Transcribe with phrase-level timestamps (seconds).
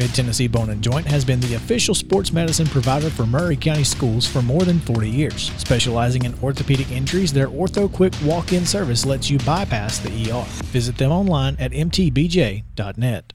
[0.00, 3.84] Mid Tennessee Bone and Joint has been the official sports medicine provider for Maury County
[3.84, 5.52] schools for more than 40 years.
[5.58, 10.46] Specializing in orthopedic injuries, their Ortho Quick walk in service lets you bypass the ER.
[10.72, 13.32] Visit them online at mtbj.net.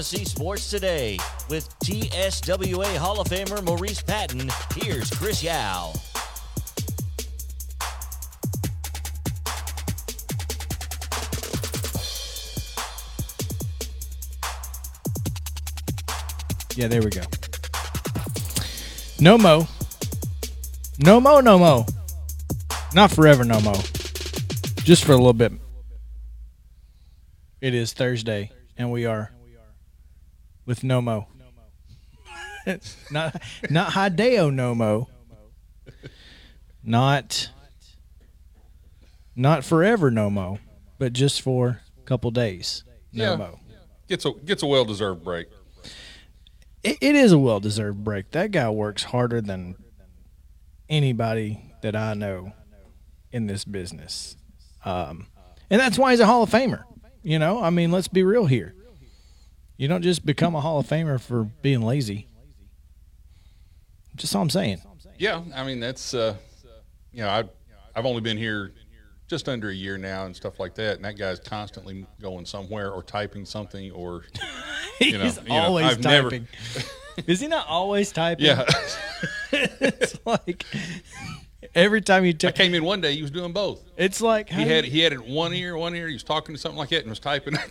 [0.00, 1.18] Tennessee Sports Today
[1.50, 4.50] with TSWA Hall of Famer Maurice Patton.
[4.74, 5.92] Here's Chris Yao.
[16.74, 17.20] Yeah, there we go.
[19.20, 19.68] No mo.
[20.98, 21.84] No mo, no mo.
[22.94, 23.74] Not forever, no mo.
[24.82, 25.52] Just for a little bit.
[27.60, 29.30] It is Thursday, and we are
[30.70, 31.26] with Nomo.
[33.10, 35.08] not not Hideo Nomo.
[36.84, 37.50] Not
[39.34, 40.60] not forever Nomo,
[40.96, 42.84] but just for a couple days.
[43.12, 43.58] Nomo.
[43.68, 43.76] Yeah.
[44.08, 45.48] Gets a gets a well deserved break.
[46.84, 48.30] It, it is a well deserved break.
[48.30, 49.74] That guy works harder than
[50.88, 52.52] anybody that I know
[53.32, 54.36] in this business.
[54.84, 55.26] Um,
[55.68, 56.84] and that's why he's a Hall of Famer.
[57.24, 58.76] You know, I mean, let's be real here.
[59.80, 62.26] You don't just become a Hall of Famer for being lazy.
[64.14, 64.82] Just all I'm saying.
[65.16, 66.36] Yeah, I mean that's uh,
[67.14, 67.44] you know I
[67.96, 68.72] I've only been here
[69.26, 72.90] just under a year now and stuff like that, and that guy's constantly going somewhere
[72.90, 74.24] or typing something or
[74.98, 76.48] He's know, you know, always I've never- typing.
[77.26, 78.44] is he not always typing?
[78.44, 78.66] yeah.
[79.52, 80.66] it's like
[81.74, 83.82] every time you I came in one day, he was doing both.
[83.96, 86.06] it's like He had do he had it one ear, one ear.
[86.06, 87.56] He was talking to something like that and was typing.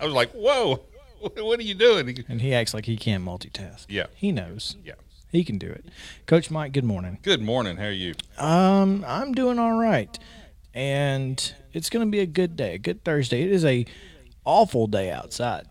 [0.00, 0.80] I was like, "Whoa,
[1.20, 3.86] what are you doing?" And he acts like he can't multitask.
[3.88, 4.06] Yeah.
[4.14, 4.76] he knows.
[4.84, 4.94] yeah.
[5.30, 5.86] He can do it.
[6.26, 7.18] Coach Mike, good morning.
[7.22, 7.78] Good morning.
[7.78, 8.12] How are you?
[8.36, 10.18] Um, I'm doing all right,
[10.74, 13.42] and it's going to be a good day, a good Thursday.
[13.42, 13.86] It is a
[14.44, 15.66] awful day outside.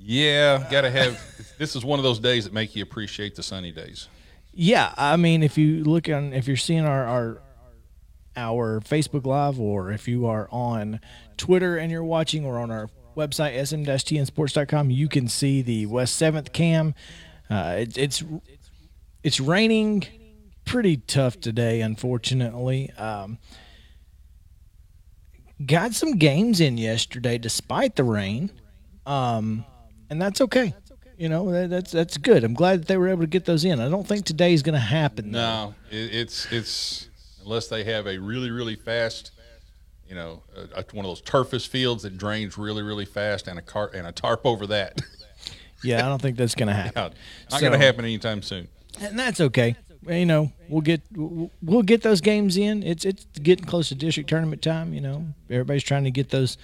[0.00, 1.20] Yeah, gotta have.
[1.58, 4.08] This is one of those days that make you appreciate the sunny days.
[4.52, 7.38] Yeah, I mean, if you look on, if you're seeing our our
[8.38, 11.00] our Facebook Live, or if you are on
[11.36, 16.52] Twitter and you're watching, or on our website sm-tnsports.com, you can see the West Seventh
[16.52, 16.94] cam.
[17.50, 18.22] Uh, it, it's
[19.22, 20.06] it's raining
[20.64, 22.90] pretty tough today, unfortunately.
[22.92, 23.38] Um,
[25.64, 28.52] got some games in yesterday despite the rain,
[29.06, 29.64] um,
[30.10, 30.74] and that's okay.
[31.16, 32.44] You know that, that's that's good.
[32.44, 33.80] I'm glad that they were able to get those in.
[33.80, 35.32] I don't think today's going to happen.
[35.32, 35.38] though.
[35.38, 37.07] No, it, it's it's
[37.48, 39.30] unless they have a really really fast,
[40.06, 43.58] you know, a, a, one of those turfus fields that drains really really fast and
[43.58, 45.00] a cart and a tarp over that.
[45.84, 46.92] Yeah, I don't think that's going to happen.
[46.96, 47.14] Not
[47.50, 48.66] So- going to happen anytime soon.
[49.00, 49.76] and that's okay.
[50.08, 52.82] You know, we'll get we'll we'll get those games in.
[52.82, 54.92] It's it's getting close to district tournament time.
[54.92, 56.58] You know, everybody's trying to get those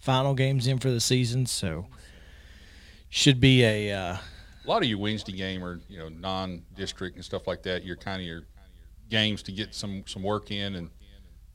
[0.00, 1.86] final games in for the season, so
[3.08, 4.16] should be a uh,
[4.64, 7.84] A lot of your Wednesday game or you know non-district and stuff like that.
[7.84, 8.42] You're kind of your
[9.08, 10.90] games to get some some work in, and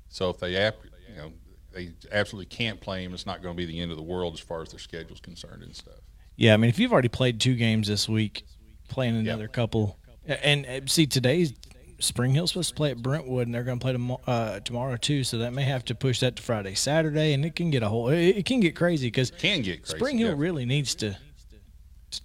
[0.09, 1.31] so if they ap- you know
[1.73, 4.33] they absolutely can't play them, it's not going to be the end of the world
[4.33, 5.99] as far as their schedule's concerned and stuff.
[6.35, 6.53] yeah.
[6.53, 8.43] I mean, if you've already played two games this week,
[8.89, 11.53] playing another couple, and, and see today's
[11.99, 14.97] Spring Hill's supposed to play at Brentwood, and they're going to play tom- uh, tomorrow
[14.97, 15.23] too.
[15.23, 17.89] So that may have to push that to Friday, Saturday, and it can get a
[17.89, 18.09] whole.
[18.09, 19.97] It, it can get crazy because Can get crazy.
[19.97, 20.35] Spring Hill yeah.
[20.37, 21.17] really needs to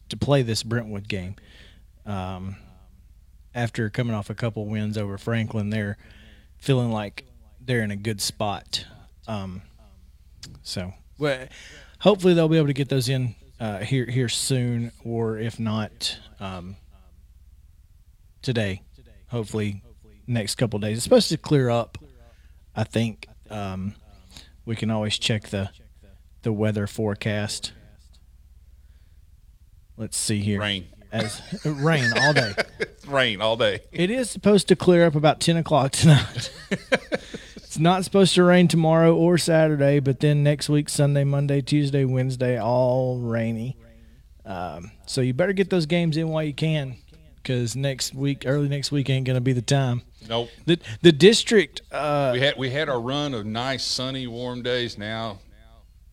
[0.09, 1.37] to play this Brentwood game.
[2.05, 2.57] Um,
[3.57, 5.97] after coming off a couple wins over Franklin, they're
[6.59, 7.25] feeling like
[7.61, 8.85] they're in a good spot.
[9.27, 9.63] Um,
[10.63, 11.49] so, well,
[12.01, 16.19] hopefully they'll be able to get those in uh, here here soon, or if not,
[16.39, 16.77] um,
[18.43, 18.83] today.
[19.29, 19.83] Hopefully,
[20.27, 20.99] next couple days.
[20.99, 21.99] It's supposed to clear up.
[22.77, 23.95] I think um,
[24.67, 25.71] we can always check the
[26.43, 27.73] the weather forecast.
[29.97, 30.61] Let's see here.
[30.61, 30.87] Rain.
[31.17, 32.55] As rain all day.
[33.07, 33.81] Rain all day.
[33.93, 36.53] It is supposed to clear up about ten o'clock tonight.
[37.57, 42.05] it's not supposed to rain tomorrow or Saturday, but then next week, Sunday, Monday, Tuesday,
[42.05, 43.77] Wednesday, all rainy.
[44.45, 46.97] Um, so you better get those games in while you can,
[47.37, 50.03] because next week, early next week, ain't gonna be the time.
[50.29, 50.49] Nope.
[50.67, 54.99] The the district, uh, We had we had our run of nice, sunny, warm days.
[54.99, 55.39] Now,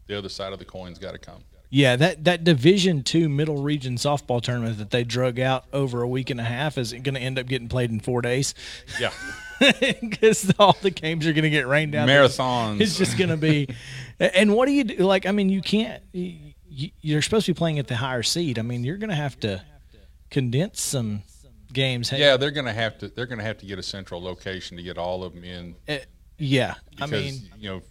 [0.07, 1.43] the other side of the coin's got to come.
[1.75, 6.07] Yeah, that that Division Two Middle Region softball tournament that they drug out over a
[6.07, 8.53] week and a half is gonna end up getting played in four days,
[8.99, 9.11] Yeah.
[10.01, 12.07] because all the games are gonna get rained out.
[12.07, 12.79] Marathons.
[12.79, 13.67] It's just going to be.
[14.19, 14.97] And what do you do?
[14.97, 16.01] Like, I mean, you can't.
[16.13, 18.57] You, you're supposed to be playing at the higher seed.
[18.59, 19.61] I mean, you're going to have to
[20.29, 21.23] condense some
[21.73, 22.09] games.
[22.09, 24.83] Hey, yeah, they're gonna have to they're gonna have to get a central location to
[24.83, 25.75] get all of them in.
[25.89, 25.97] uh,
[26.37, 26.75] yeah.
[27.01, 27.81] I mean, you know,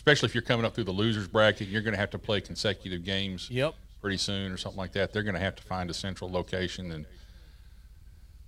[0.00, 2.40] especially if you're coming up through the losers bracket, you're going to have to play
[2.40, 3.74] consecutive games yep.
[4.00, 5.12] pretty soon or something like that.
[5.12, 7.04] They're going to have to find a central location, and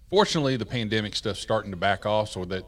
[0.09, 2.65] fortunately, the pandemic stuff's starting to back off, so that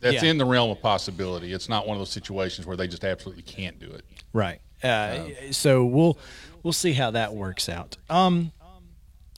[0.00, 0.28] that's Yeah.
[0.28, 1.54] in the realm of possibility.
[1.54, 4.04] It's not one of those situations where they just absolutely can't do it.
[4.34, 4.60] Right.
[4.84, 6.18] Uh, so we'll
[6.62, 7.96] we'll see how that works out.
[8.10, 8.52] Um,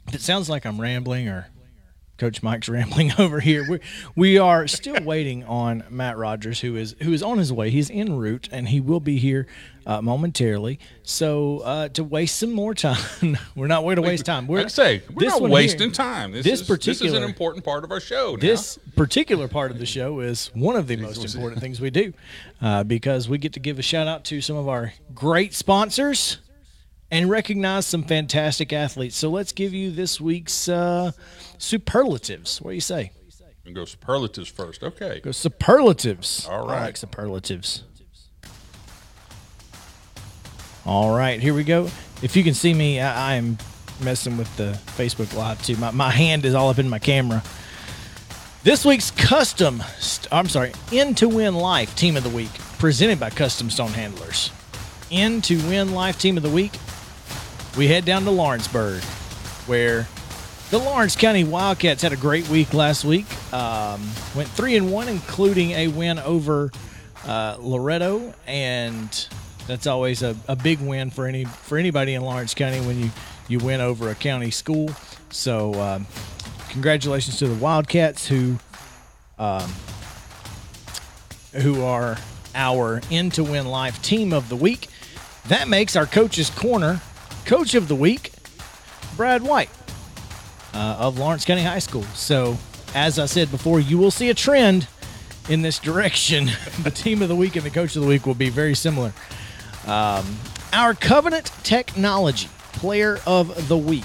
[0.08, 1.47] if it sounds like I'm rambling or
[2.21, 3.69] Coach Mike's rambling over here.
[3.69, 3.81] We
[4.15, 7.71] we are still waiting on Matt Rogers, who is who is on his way.
[7.71, 9.47] He's en route, and he will be here
[9.87, 10.79] uh, momentarily.
[11.03, 14.47] So uh, to waste some more time, we're not going to waste time.
[14.47, 16.33] We're I'd say we're this not wasting here- time.
[16.33, 18.33] This, this is, this is an important part of our show.
[18.33, 18.41] Now.
[18.41, 22.13] This particular part of the show is one of the most important things we do
[22.61, 26.39] uh, because we get to give a shout out to some of our great sponsors
[27.11, 29.17] and recognize some fantastic athletes.
[29.17, 31.12] So let's give you this week's uh,
[31.59, 32.61] superlatives.
[32.61, 33.12] What do you say?
[33.71, 34.83] and go superlatives first.
[34.83, 35.21] Okay.
[35.23, 36.47] Go superlatives.
[36.47, 36.79] All right.
[36.79, 37.85] I like superlatives.
[40.87, 41.85] All right, here we go.
[42.23, 43.59] If you can see me, I, I am
[44.03, 45.77] messing with the Facebook Live too.
[45.77, 47.43] My, my hand is all up in my camera.
[48.62, 53.21] This week's custom, st- I'm sorry, In to Win Life Team of the Week, presented
[53.21, 54.51] by Custom Stone Handlers.
[55.11, 56.73] In to Win Life Team of the Week,
[57.77, 59.03] we head down to Lawrenceburg,
[59.67, 60.09] where
[60.71, 63.27] the Lawrence County Wildcats had a great week last week.
[63.53, 66.71] Um, went three and one, including a win over
[67.27, 69.29] uh, Loretto, and
[69.67, 73.11] that's always a, a big win for any for anybody in Lawrence County when you
[73.49, 74.91] you win over a county school.
[75.31, 76.07] So, um,
[76.71, 78.59] congratulations to the Wildcats who
[79.39, 79.73] um,
[81.55, 82.17] who are
[82.55, 84.89] our in to win life team of the week.
[85.49, 87.01] That makes our coach's corner
[87.50, 88.31] coach of the week,
[89.17, 89.70] Brad White
[90.73, 92.05] uh, of Lawrence County High School.
[92.14, 92.56] So,
[92.94, 94.87] as I said before, you will see a trend
[95.49, 96.49] in this direction.
[96.85, 99.12] the team of the week and the coach of the week will be very similar.
[99.85, 100.38] Um,
[100.73, 104.05] our Covenant Technology Player of the Week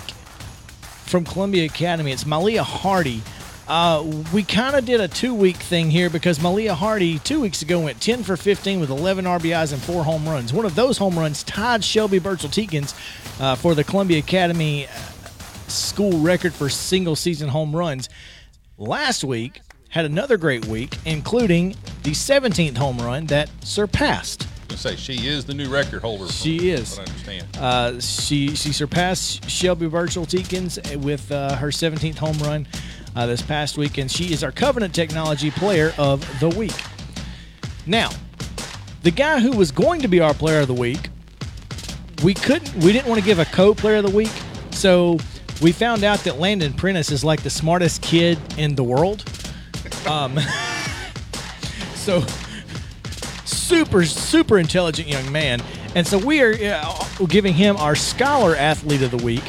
[1.05, 2.11] from Columbia Academy.
[2.11, 3.21] It's Malia Hardy.
[3.67, 7.63] Uh, we kind of did a two week thing here because Malia Hardy two weeks
[7.63, 10.53] ago went 10 for 15 with 11 RBIs and four home runs.
[10.53, 12.93] One of those home runs tied Shelby Burchell Teakins
[13.41, 14.89] uh, for the Columbia Academy uh,
[15.67, 18.07] school record for single season home runs.
[18.77, 24.95] Last week had another great week, including the 17th home run that surpassed I say
[24.97, 26.27] she is the new record holder.
[26.27, 26.99] She is.
[26.99, 27.47] I understand.
[27.57, 32.67] Uh, she she surpassed Shelby Virtual Teakins with uh, her 17th home run
[33.15, 36.75] uh, this past week, and she is our Covenant Technology Player of the Week.
[37.85, 38.09] Now,
[39.03, 41.09] the guy who was going to be our Player of the Week,
[42.23, 44.31] we couldn't, we didn't want to give a co-Player of the Week,
[44.71, 45.17] so
[45.61, 49.23] we found out that Landon Prentice is like the smartest kid in the world.
[50.07, 50.37] Um,
[51.95, 52.23] so
[53.45, 55.59] super super intelligent young man
[55.95, 59.43] and so we are uh, giving him our scholar athlete of the week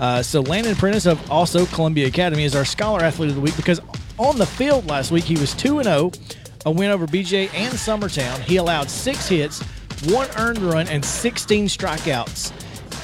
[0.00, 3.56] uh, so landon prentice of also columbia academy is our scholar athlete of the week
[3.56, 3.80] because
[4.18, 8.56] on the field last week he was 2-0 a win over bj and summertown he
[8.56, 9.62] allowed six hits
[10.10, 12.52] one earned run and 16 strikeouts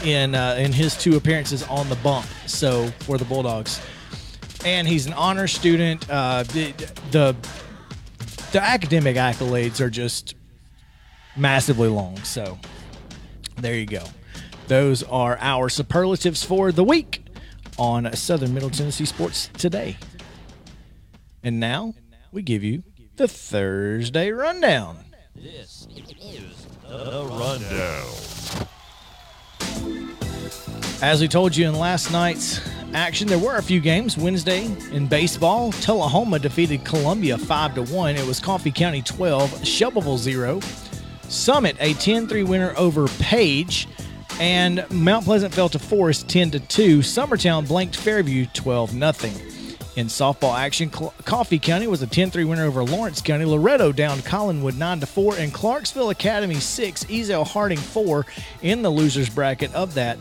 [0.05, 3.81] in uh, in his two appearances on the bump so for the bulldogs
[4.65, 6.73] and he's an honor student uh, the,
[7.13, 7.37] the
[8.53, 10.35] the academic accolades are just
[11.37, 12.17] massively long.
[12.23, 12.59] So
[13.59, 14.05] there you go.
[14.69, 17.25] Those are our superlatives for the week
[17.79, 19.97] on Southern Middle Tennessee Sports Today.
[21.43, 21.95] And now
[22.33, 22.83] we give you
[23.17, 25.05] the Thursday rundown.
[25.35, 25.87] This
[26.21, 28.07] is the rundown.
[31.03, 32.61] As we told you in last night's
[32.97, 33.29] action.
[33.29, 35.71] There were a few games Wednesday in baseball.
[35.73, 38.17] Tullahoma defeated Columbia 5 to 1.
[38.17, 40.61] It was Coffee County 12, Shelbyville 0.
[41.29, 43.89] Summit a 10-3 winner over Page
[44.41, 46.99] and Mount Pleasant fell to Forest 10 to 2.
[46.99, 49.11] Summertown blanked Fairview 12 0.
[49.97, 53.47] In softball action, Coffee County was a 10-3 winner over Lawrence County.
[53.47, 58.27] Loretto downed Collinwood 9 to 4 and Clarksville Academy 6, Ezell Harding 4
[58.61, 60.19] in the losers bracket of that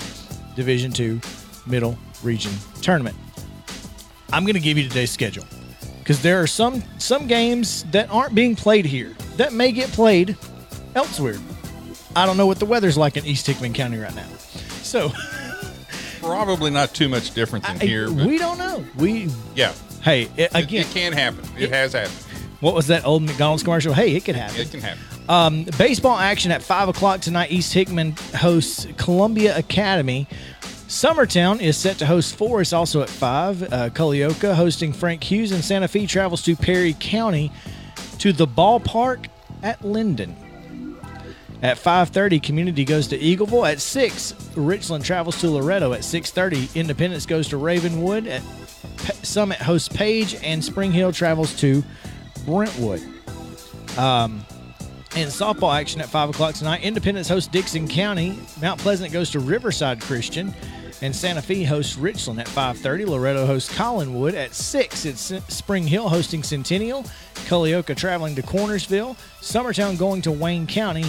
[0.56, 1.20] Division 2
[1.68, 3.18] Middle Region tournament.
[4.32, 5.46] I'm going to give you today's schedule
[6.00, 10.38] because there are some some games that aren't being played here that may get played
[10.96, 11.38] elsewhere.
[12.16, 14.28] I don't know what the weather's like in East Hickman County right now.
[14.82, 15.12] So
[16.22, 18.12] probably not too much different than I, here.
[18.12, 18.84] we don't know.
[18.98, 19.74] We yeah.
[20.02, 21.44] Hey, it, again, it, it, can happen.
[21.58, 22.16] It, it, has happened.
[22.62, 23.94] What was that old McDonald's commercial?
[23.94, 24.60] Hey, it could happen.
[24.60, 25.02] It can happen.
[25.28, 27.52] Um, baseball action at five o'clock tonight.
[27.52, 30.28] East Hickman hosts Columbia Academy.
[30.88, 33.64] Summertown is set to host Forest also at 5.
[33.64, 37.52] Uh, Culleoka hosting Frank Hughes, and Santa Fe travels to Perry County
[38.20, 39.26] to the ballpark
[39.64, 40.36] at Linden.
[41.66, 43.68] At 5:30, Community goes to Eagleville.
[43.68, 45.94] At 6, Richland travels to Loretto.
[45.94, 48.28] At 6:30, Independence goes to Ravenwood.
[48.28, 48.44] At
[49.24, 51.84] Summit hosts Page, and Spring Hill travels to
[52.46, 53.02] Brentwood.
[53.98, 54.46] Um,
[55.16, 58.38] in softball action at 5 o'clock tonight, Independence hosts Dickson County.
[58.62, 60.54] Mount Pleasant goes to Riverside Christian.
[61.02, 63.08] And Santa Fe hosts Richland at 5.30.
[63.08, 65.06] Loretto hosts Collinwood at 6.
[65.06, 67.04] It's Spring Hill hosting Centennial.
[67.48, 69.18] Culleoka traveling to Cornersville.
[69.42, 71.06] Summertown going to Wayne County.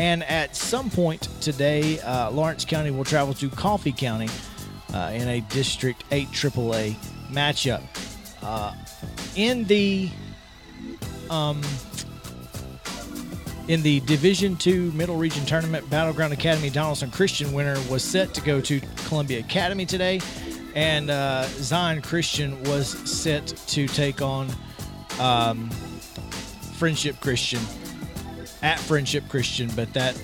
[0.00, 4.30] And at some point today, uh, Lawrence County will travel to Coffee County
[4.94, 6.94] uh, in a District 8 AAA
[7.30, 7.82] matchup.
[8.42, 8.72] Uh,
[9.36, 10.08] in the
[11.28, 11.60] um,
[13.68, 18.40] in the Division Two Middle Region Tournament, Battleground Academy Donelson Christian winner was set to
[18.40, 20.22] go to Columbia Academy today,
[20.74, 24.48] and uh, Zion Christian was set to take on
[25.18, 25.68] um,
[26.78, 27.60] Friendship Christian
[28.62, 30.20] at Friendship Christian, but that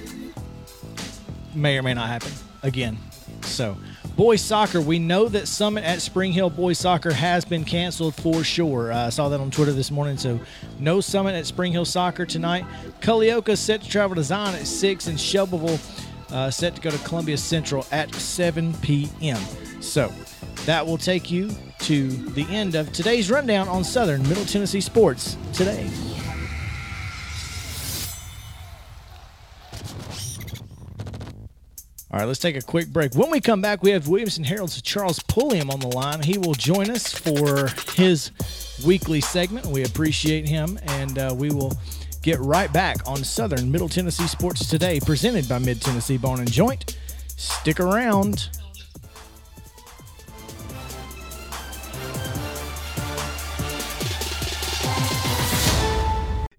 [1.54, 2.98] may or may not happen again.
[3.42, 3.76] So,
[4.16, 8.44] boys soccer, we know that Summit at Spring Hill boys soccer has been canceled for
[8.44, 8.92] sure.
[8.92, 10.16] Uh, I saw that on Twitter this morning.
[10.18, 10.40] So,
[10.78, 12.64] no Summit at Spring Hill soccer tonight.
[13.00, 15.78] Culleoka set to travel to Zion at 6 and Shelbyville
[16.30, 19.40] uh, set to go to Columbia Central at 7 p.m.
[19.80, 20.12] So,
[20.66, 21.50] that will take you
[21.80, 25.88] to the end of today's rundown on Southern Middle Tennessee sports today.
[32.16, 33.14] All right, let's take a quick break.
[33.14, 36.22] When we come back, we have Williamson Herald's Charles Pulliam on the line.
[36.22, 38.30] He will join us for his
[38.86, 39.66] weekly segment.
[39.66, 41.76] We appreciate him, and uh, we will
[42.22, 46.50] get right back on Southern Middle Tennessee Sports Today, presented by Mid Tennessee Bone and
[46.50, 46.96] Joint.
[47.36, 48.48] Stick around.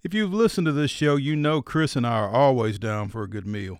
[0.04, 3.24] If you've listened to this show, you know Chris and I are always down for
[3.24, 3.80] a good meal.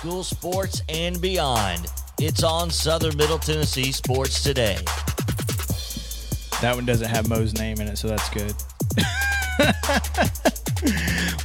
[0.00, 1.86] school sports and beyond.
[2.18, 4.78] It's on Southern Middle Tennessee Sports Today.
[6.62, 8.54] That one doesn't have Mo's name in it, so that's good.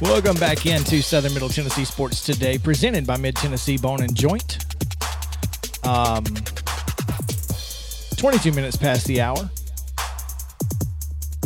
[0.00, 4.64] Welcome back into Southern Middle Tennessee Sports Today, presented by Mid Tennessee Bone and Joint.
[5.84, 6.24] Um,
[8.16, 9.50] 22 minutes past the hour.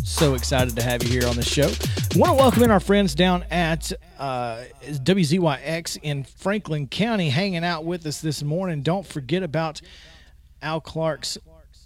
[0.05, 1.73] So excited to have you here on the show.
[2.17, 7.85] Want to welcome in our friends down at uh, WZYX in Franklin County hanging out
[7.85, 8.83] with us this morning.
[8.83, 9.81] Don't forget about
[10.61, 11.38] Al Clark's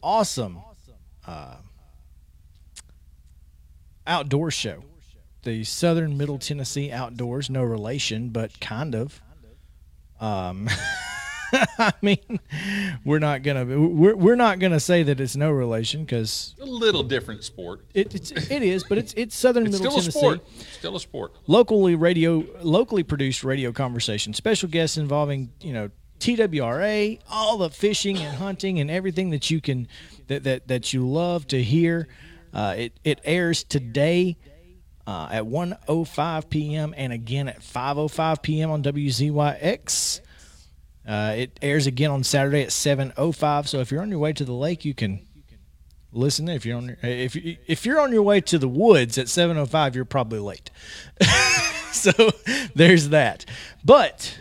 [0.03, 0.61] awesome
[1.27, 1.57] uh,
[4.07, 4.83] outdoor show,
[5.43, 7.51] the Southern Middle Tennessee Outdoors.
[7.51, 9.21] No relation, but kind of.
[10.21, 10.71] Um,
[11.79, 12.41] I mean,
[13.05, 17.03] we're not gonna we're, we're not gonna say that it's no relation because A little
[17.03, 17.85] different sport.
[17.95, 20.49] it, it's it is, but it's it's Southern It's Middle still a sport.
[20.73, 21.33] Still a sport.
[21.47, 28.17] locally radio locally produced radio conversation special guests involving you know twra all the fishing
[28.19, 29.87] and hunting and everything that you can
[30.29, 32.09] that that, that you love to hear
[32.53, 34.37] uh, it, it airs today
[35.07, 40.21] uh, at 1.05 p.m and again at 5.05 p.m on wzyx
[41.07, 44.45] uh, it airs again on saturday at 7.05 so if you're on your way to
[44.45, 45.21] the lake you can
[46.15, 49.19] listen if you're on your, if you, if you're on your way to the woods
[49.19, 50.71] at 7:05 you're probably late.
[51.93, 52.13] so
[52.75, 53.45] there's that.
[53.85, 54.41] But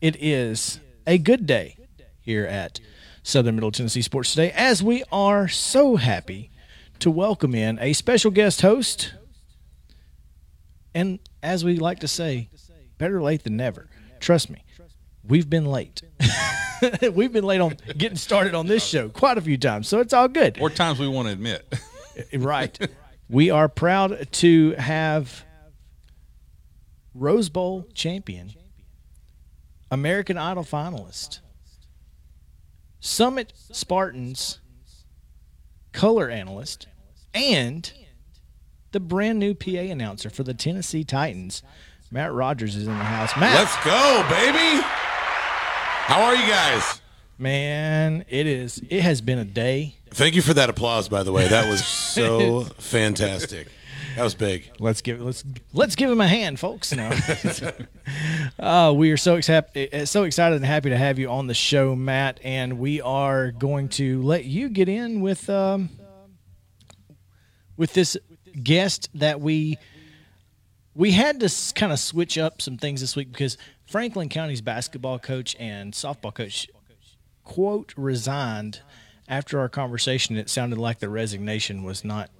[0.00, 1.76] it is a good day
[2.20, 2.80] here at
[3.22, 6.50] Southern Middle Tennessee Sports Today as we are so happy
[6.98, 9.14] to welcome in a special guest host
[10.94, 12.48] and as we like to say,
[12.96, 13.88] better late than never.
[14.18, 14.64] Trust me.
[15.28, 16.02] We've been late.
[17.12, 20.12] We've been late on getting started on this show quite a few times, so it's
[20.12, 20.58] all good.
[20.58, 21.74] More times we want to admit.
[22.32, 22.78] Right.
[23.28, 25.44] we are proud to have
[27.12, 28.54] Rose Bowl champion,
[29.90, 31.40] American Idol finalist,
[33.00, 34.60] Summit Spartans
[35.92, 36.86] color analyst,
[37.34, 37.92] and
[38.92, 41.62] the brand new PA announcer for the Tennessee Titans.
[42.10, 43.36] Matt Rogers is in the house.
[43.36, 44.82] Matt, Let's go, baby.
[46.06, 47.00] How are you guys?
[47.36, 48.80] man, it is.
[48.88, 49.96] It has been a day.
[50.10, 51.48] Thank you for that applause, by the way.
[51.48, 53.66] That was so fantastic.
[54.14, 54.70] That was big.
[54.78, 56.94] Let's give let's let's give him a hand, folks.
[56.94, 57.10] Now,
[58.58, 61.96] uh, we are so excited, so excited and happy to have you on the show,
[61.96, 62.38] Matt.
[62.44, 65.90] And we are going to let you get in with um,
[67.76, 68.16] with this
[68.62, 69.76] guest that we
[70.94, 75.18] we had to kind of switch up some things this week because Franklin County's basketball
[75.18, 76.68] coach and softball coach
[77.44, 78.80] quote resigned
[79.28, 80.36] after our conversation.
[80.36, 82.30] It sounded like the resignation was not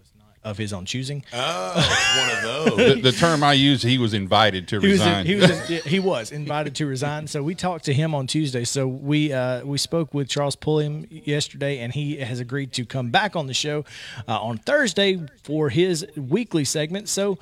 [0.46, 1.24] of his own choosing.
[1.32, 1.74] Oh,
[2.16, 2.94] one of those.
[2.94, 5.26] the, the term I use, he was invited to he was resign.
[5.26, 7.26] he was in, he was invited to resign.
[7.26, 8.62] So we talked to him on Tuesday.
[8.62, 13.10] So we uh, we spoke with Charles Pulliam yesterday, and he has agreed to come
[13.10, 13.84] back on the show
[14.28, 17.08] uh, on Thursday for his weekly segment.
[17.08, 17.38] So.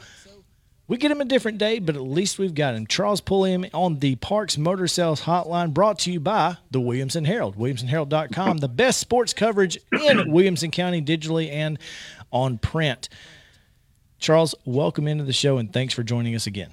[0.86, 2.86] We get him a different day, but at least we've got him.
[2.86, 7.56] Charles Pulliam on the Parks Motor Sales Hotline, brought to you by the Williamson Herald,
[7.56, 11.78] WilliamsonHerald.com, the best sports coverage in Williamson County digitally and
[12.30, 13.08] on print.
[14.18, 16.70] Charles, welcome into the show and thanks for joining us again.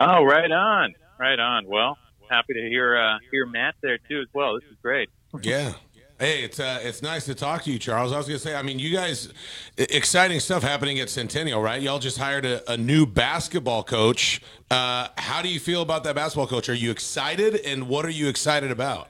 [0.00, 1.66] Oh, right on, right on.
[1.68, 1.96] Well,
[2.28, 4.54] happy to hear uh, hear Matt there too as well.
[4.54, 5.08] This is great.
[5.42, 5.74] Yeah.
[6.18, 8.12] Hey, it's uh, it's nice to talk to you, Charles.
[8.12, 9.32] I was gonna say, I mean, you guys,
[9.76, 11.82] exciting stuff happening at Centennial, right?
[11.82, 14.40] Y'all just hired a, a new basketball coach.
[14.70, 16.68] Uh, how do you feel about that basketball coach?
[16.68, 19.08] Are you excited, and what are you excited about?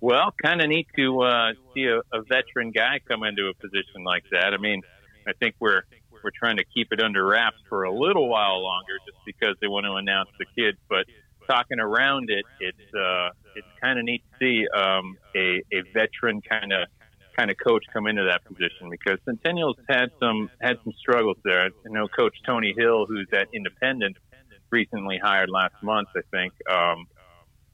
[0.00, 4.04] Well, kind of neat to uh, see a, a veteran guy come into a position
[4.04, 4.54] like that.
[4.54, 4.82] I mean,
[5.26, 5.82] I think we're
[6.22, 9.66] we're trying to keep it under wraps for a little while longer, just because they
[9.66, 10.78] want to announce the kids.
[10.88, 11.06] But
[11.46, 16.40] talking around it, it's uh, it's kind of neat to see um, a, a veteran
[16.42, 16.88] kind of
[17.36, 21.66] kind of coach come into that position because Centennial's had some had some struggles there.
[21.66, 24.16] I know Coach Tony Hill, who's at Independent,
[24.70, 26.52] recently hired last month, I think.
[26.70, 27.06] Um,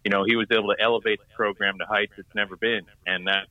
[0.05, 3.27] you know, he was able to elevate the program to heights it's never been, and
[3.27, 3.47] that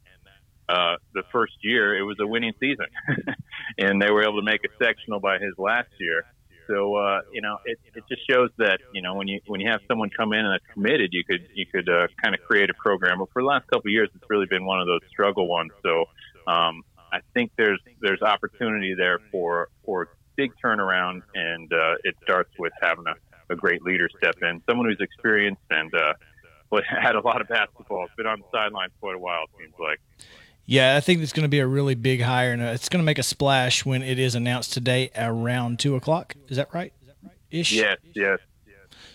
[0.68, 2.86] uh, the first year it was a winning season,
[3.78, 6.26] and they were able to make a sectional by his last year.
[6.70, 9.70] So uh, you know, it, it just shows that you know when you when you
[9.70, 12.70] have someone come in and that's committed, you could you could uh, kind of create
[12.70, 13.20] a program.
[13.20, 15.72] But for the last couple of years, it's really been one of those struggle ones.
[15.84, 16.06] So
[16.46, 22.52] um, I think there's there's opportunity there for for big turnaround, and uh, it starts
[22.60, 26.14] with having a, a great leader step in, someone who's experienced and uh,
[27.02, 29.44] had a lot of basketball, been on the sidelines quite a while.
[29.44, 30.00] It seems like.
[30.70, 33.02] Yeah, I think it's going to be a really big hire, and uh, it's going
[33.02, 36.36] to make a splash when it is announced today around two o'clock.
[36.48, 36.94] Is that right?
[37.02, 37.72] Is that right ish.
[37.72, 38.40] Yes, yes.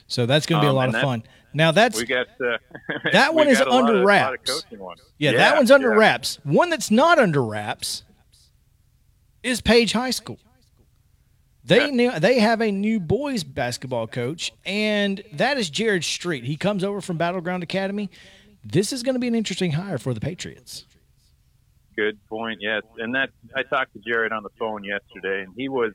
[0.08, 1.22] So that's going to be a Um, lot of fun.
[1.54, 2.58] Now that's We got uh,
[3.12, 4.62] That one is under of- wraps.
[4.64, 4.84] coaching
[5.18, 5.96] yeah, that one's under yeah.
[5.98, 6.40] wraps.
[6.42, 8.02] One that's not under wraps
[9.44, 10.38] is Page High School.
[11.64, 12.18] They Yeah.
[12.18, 16.42] they have a new boys basketball coach, and that is Jared Street.
[16.44, 18.10] He comes over from Battleground Academy.
[18.64, 20.84] This is going to be an interesting hire for the Patriots.
[21.96, 22.58] Good point.
[22.60, 25.92] Yes, and that I talked to Jared on the phone yesterday, and he was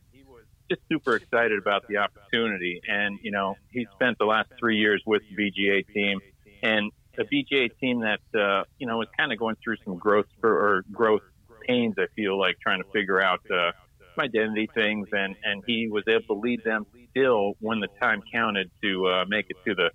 [0.69, 2.79] just super excited about the opportunity.
[2.87, 6.19] And you know, he spent the last three years with the BGA team,
[6.61, 10.27] and a BGA team that uh, you know is kind of going through some growth
[10.43, 11.21] or growth
[11.67, 11.95] pains.
[11.97, 13.71] I feel like trying to figure out uh,
[14.19, 18.69] identity things, and and he was able to lead them still when the time counted
[18.83, 19.89] to uh, make it to the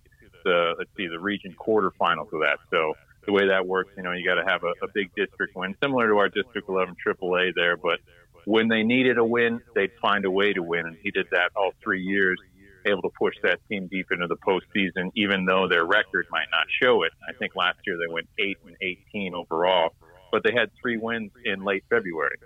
[0.45, 2.59] the let's see the region quarterfinals of that.
[2.71, 2.95] So
[3.27, 5.75] the way that works, you know, you got to have a, a big district win,
[5.83, 7.77] similar to our District 11 AAA there.
[7.77, 8.01] But
[8.45, 11.51] when they needed a win, they'd find a way to win, and he did that
[11.57, 12.39] all three years,
[12.87, 16.67] able to push that team deep into the postseason, even though their record might not
[16.83, 17.13] show it.
[17.29, 19.91] I think last year they went eight and 18 overall,
[20.31, 22.37] but they had three wins in late February.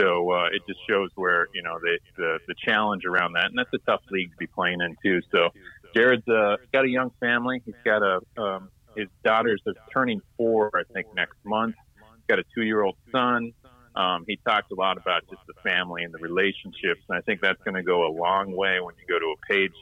[0.00, 3.56] So uh, it just shows where you know the, the the challenge around that, and
[3.56, 5.22] that's a tough league to be playing in too.
[5.32, 5.48] So
[5.94, 7.62] Jared's uh, got a young family.
[7.64, 11.76] He's got a um, his daughter's is turning four, I think, next month.
[11.96, 13.52] He's got a two year old son.
[13.94, 17.40] Um, he talked a lot about just the family and the relationships, and I think
[17.40, 19.72] that's going to go a long way when you go to a Page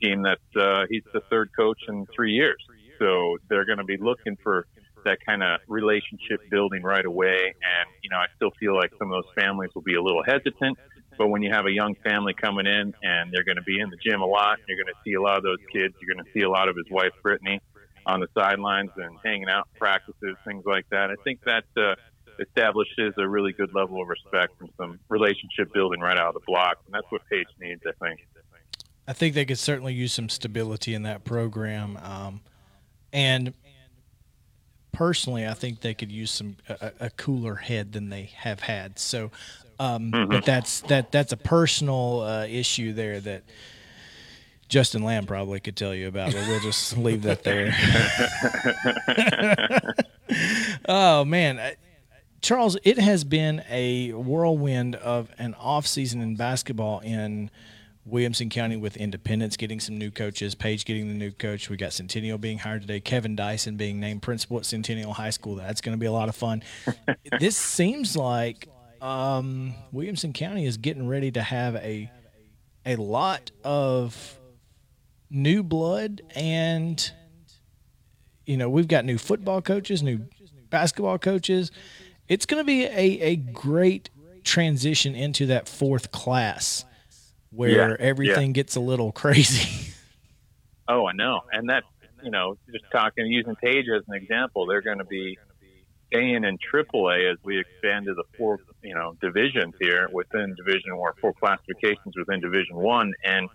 [0.00, 2.62] team that uh, he's the third coach in three years.
[2.98, 4.66] So they're going to be looking for
[5.04, 7.54] that kind of relationship building right away.
[7.54, 10.22] And, you know, I still feel like some of those families will be a little
[10.24, 10.78] hesitant.
[11.16, 13.88] But when you have a young family coming in and they're going to be in
[13.88, 15.94] the gym a lot, you're going to see a lot of those kids.
[16.00, 17.60] You're going to see a lot of his wife, Brittany,
[18.06, 21.10] on the sidelines and hanging out practices, things like that.
[21.10, 21.96] I think that uh,
[22.38, 26.46] establishes a really good level of respect and some relationship building right out of the
[26.46, 26.78] block.
[26.86, 28.26] And that's what Page needs, I think.
[29.08, 31.98] I think they could certainly use some stability in that program.
[32.02, 32.40] Um,
[33.12, 33.54] and
[34.92, 38.98] personally, I think they could use some a, a cooler head than they have had.
[38.98, 39.30] So,
[39.78, 40.30] um, mm-hmm.
[40.30, 43.44] but that's that that's a personal uh, issue there that
[44.68, 47.74] Justin Lamb probably could tell you about, but we'll just leave that there.
[50.88, 51.74] oh man,
[52.42, 57.50] Charles, it has been a whirlwind of an off season in basketball in
[58.04, 61.68] Williamson County with Independence getting some new coaches, Page getting the new coach.
[61.68, 65.56] We got Centennial being hired today, Kevin Dyson being named principal at Centennial High School.
[65.56, 66.62] That's going to be a lot of fun.
[67.40, 68.68] this seems like
[69.02, 72.10] um, Williamson County is getting ready to have a
[72.84, 74.38] a lot of
[75.30, 77.12] new blood and
[78.44, 80.26] you know we've got new football coaches, new
[80.70, 81.70] basketball coaches.
[82.28, 84.10] It's going to be a, a great
[84.42, 86.84] transition into that fourth class
[87.50, 88.52] where yeah, everything yeah.
[88.52, 89.92] gets a little crazy.
[90.88, 91.42] oh, I know.
[91.52, 91.84] And that,
[92.22, 95.38] you know, just talking, using Page as an example, they're going to be
[96.08, 100.92] staying in AAA as we expand to the four, you know, divisions here within Division
[100.92, 103.48] or four classifications within Division One, and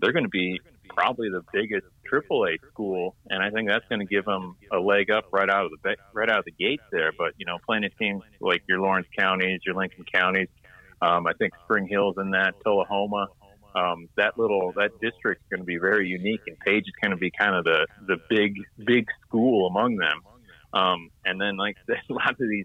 [0.00, 4.06] they're going to be probably the biggest AAA school, and I think that's going to
[4.06, 7.12] give them a leg up right out of the right out of the gates there.
[7.16, 10.48] But you know, playing teams like your Lawrence counties, your Lincoln counties,
[11.00, 13.28] um, I think Spring Hill's in that, Tullahoma.
[13.74, 17.16] Um, that little that district's going to be very unique, and Page is going to
[17.16, 20.22] be kind of the the big big school among them.
[20.72, 22.64] Um, and then like a lot of these,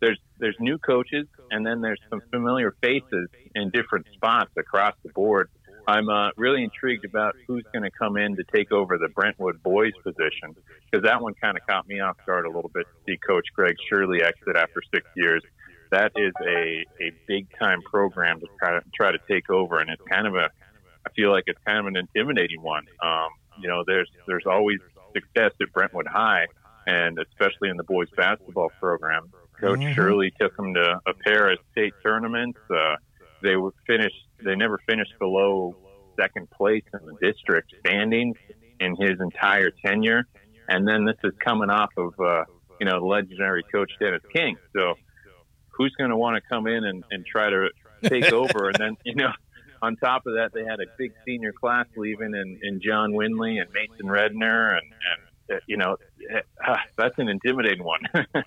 [0.00, 5.10] there's there's new coaches, and then there's some familiar faces in different spots across the
[5.10, 5.50] board.
[5.86, 9.62] I'm uh, really intrigued about who's going to come in to take over the Brentwood
[9.62, 10.54] boys position
[10.90, 13.46] because that one kind of caught me off guard a little bit to see Coach
[13.54, 15.42] Greg Shirley exit after six years
[15.94, 19.90] that is a, a big time program to try to try to take over, and
[19.90, 20.48] it's kind of a
[21.06, 22.84] I feel like it's kind of an intimidating one.
[23.02, 23.28] Um,
[23.60, 24.78] you know, there's there's always
[25.12, 26.46] success at Brentwood High,
[26.86, 29.30] and especially in the boys basketball program.
[29.60, 29.94] Coach mm-hmm.
[29.94, 32.58] Shirley took them to a pair of state tournaments.
[32.68, 32.96] Uh,
[33.42, 34.16] they were finished.
[34.44, 35.76] They never finished below
[36.20, 38.36] second place in the district standings
[38.80, 40.24] in his entire tenure.
[40.68, 42.44] And then this is coming off of uh,
[42.80, 44.56] you know the legendary coach Dennis King.
[44.76, 44.94] So
[45.76, 47.68] who's going to want to come in and, and try to
[48.04, 48.68] take over?
[48.68, 49.32] and then, you know,
[49.82, 53.60] on top of that, they had a big senior class leaving and, and John Winley
[53.60, 54.78] and Mason Redner.
[54.78, 54.92] And,
[55.48, 55.96] and uh, you know,
[56.66, 58.00] uh, that's an intimidating one.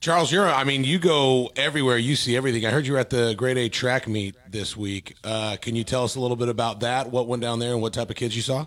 [0.00, 2.64] Charles, you're, I mean, you go everywhere, you see everything.
[2.64, 5.16] I heard you were at the grade A track meet this week.
[5.24, 7.10] Uh, can you tell us a little bit about that?
[7.10, 8.66] What went down there and what type of kids you saw?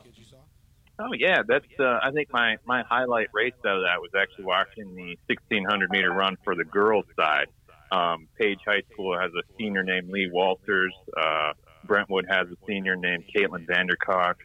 [0.99, 1.65] Oh yeah, that's.
[1.79, 5.89] Uh, I think my my highlight race out of that was actually watching the 1600
[5.89, 7.47] meter run for the girls side.
[7.91, 10.93] Um, Page High School has a senior named Lee Walters.
[11.17, 11.53] Uh,
[11.85, 14.35] Brentwood has a senior named Caitlin Vandercock.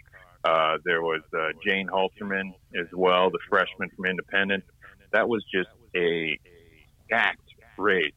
[0.44, 4.64] Uh, there was uh, Jane Halterman as well, the freshman from Independence.
[5.12, 6.38] That was just a
[7.06, 7.40] stacked
[7.78, 8.12] race.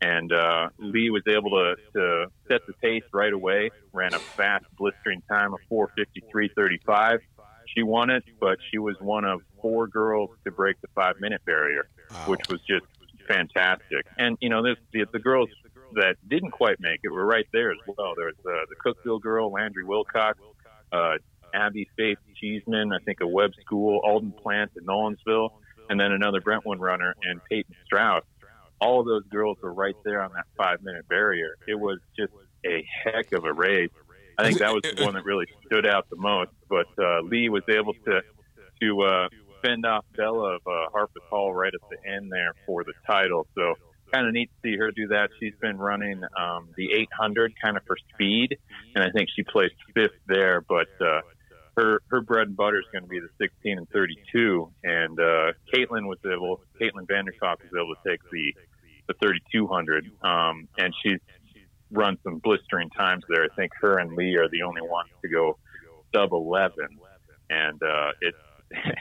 [0.00, 4.66] And uh, Lee was able to, to set the pace right away, ran a fast,
[4.76, 7.20] blistering time of 453.35
[7.66, 11.44] she won it, but she was one of four girls to break the five minute
[11.44, 12.16] barrier, wow.
[12.26, 12.86] which was just
[13.26, 14.06] fantastic.
[14.18, 15.48] And you know, this, the, the girls
[15.94, 18.14] that didn't quite make it were right there as well.
[18.16, 20.38] There's uh, the Cookeville girl, Landry Wilcox,
[20.92, 21.14] uh,
[21.54, 25.50] Abby Faith Cheeseman, I think a Webb School, Alden Plant in Nolensville,
[25.88, 28.24] and then another Brentwood runner and Peyton Strauss.
[28.80, 31.56] All of those girls were right there on that five minute barrier.
[31.66, 32.32] It was just
[32.66, 33.90] a heck of a race.
[34.36, 36.50] I think that was the one that really stood out the most.
[36.68, 38.20] But uh, Lee was able to
[38.82, 39.28] to uh,
[39.64, 43.46] fend off Bella of uh, Harpeth Hall right at the end there for the title.
[43.54, 43.74] So
[44.12, 45.30] kind of neat to see her do that.
[45.40, 48.56] She's been running um, the 800 kind of for speed,
[48.94, 50.60] and I think she placed fifth there.
[50.60, 51.20] But uh,
[51.76, 54.70] her her bread and butter is going to be the 16 and 32.
[54.82, 58.54] And uh, Caitlin was able, Caitlin Vanderkop was able to take the
[59.06, 61.20] the 3200, um, and she's
[61.90, 63.44] run some blistering times there.
[63.44, 65.58] I think her and Lee are the only ones to go
[66.14, 66.74] sub 11,
[67.50, 68.38] and uh, it's.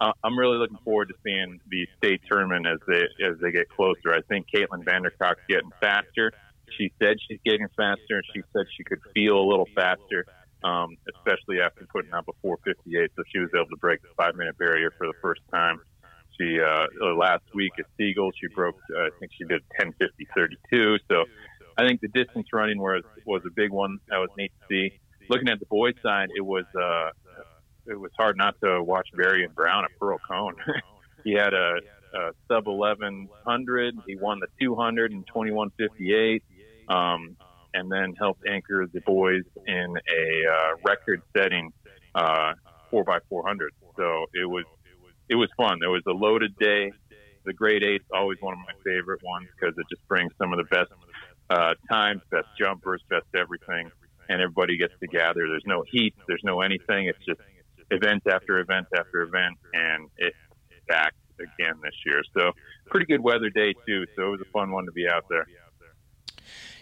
[0.00, 4.14] I'm really looking forward to seeing the state tournament as they as they get closer.
[4.14, 6.30] I think Caitlin Vandercock's getting faster.
[6.76, 8.14] She said she's getting faster.
[8.14, 10.24] and She said she could feel a little faster
[10.64, 13.10] um, especially after putting up a 458.
[13.16, 15.80] So she was able to break the five minute barrier for the first time.
[16.38, 18.76] She uh, last week at Siegel, she broke.
[18.94, 20.98] Uh, I think she did 10:50:32.
[21.10, 21.24] So
[21.76, 23.98] I think the distance running was was a big one.
[24.08, 25.00] That was neat to see.
[25.28, 27.10] Looking at the boys' side, it was uh,
[27.86, 30.54] it was hard not to watch Barry and Brown at Pearl Cone.
[31.24, 31.78] he had a,
[32.14, 33.94] a sub 1100.
[34.06, 36.44] He won the 200 and 2158.
[36.88, 37.36] Um,
[37.74, 41.72] and then helped anchor the boys in a uh, record-setting
[42.14, 42.52] uh,
[42.90, 43.72] four by four hundred.
[43.96, 44.64] So it was
[45.28, 45.78] it was fun.
[45.82, 46.92] It was a loaded day.
[47.44, 50.58] The grade eight always one of my favorite ones because it just brings some of
[50.58, 50.92] the best
[51.50, 53.90] uh, times, best jumpers, best everything,
[54.28, 55.46] and everybody gets to gather.
[55.48, 56.14] There's no heat.
[56.26, 57.06] There's no anything.
[57.06, 57.40] It's just
[57.90, 60.36] event after event after event, and it's
[60.88, 62.22] back again this year.
[62.36, 62.52] So
[62.86, 64.04] pretty good weather day too.
[64.16, 65.46] So it was a fun one to be out there.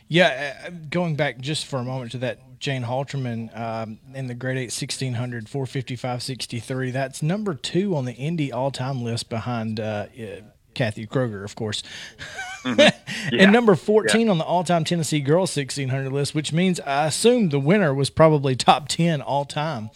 [0.08, 4.34] Yeah, uh, going back just for a moment to that Jane Halterman um, in the
[4.34, 6.90] grade 8 1600 455 63.
[6.90, 10.40] That's number two on the Indy all time list behind uh, uh,
[10.74, 11.82] Kathy Kroger, of course.
[12.62, 12.80] Mm-hmm.
[13.32, 13.44] Yeah.
[13.44, 14.30] and number 14 yeah.
[14.30, 18.08] on the all time Tennessee Girls 1600 list, which means I assume the winner was
[18.08, 19.90] probably top 10 all time.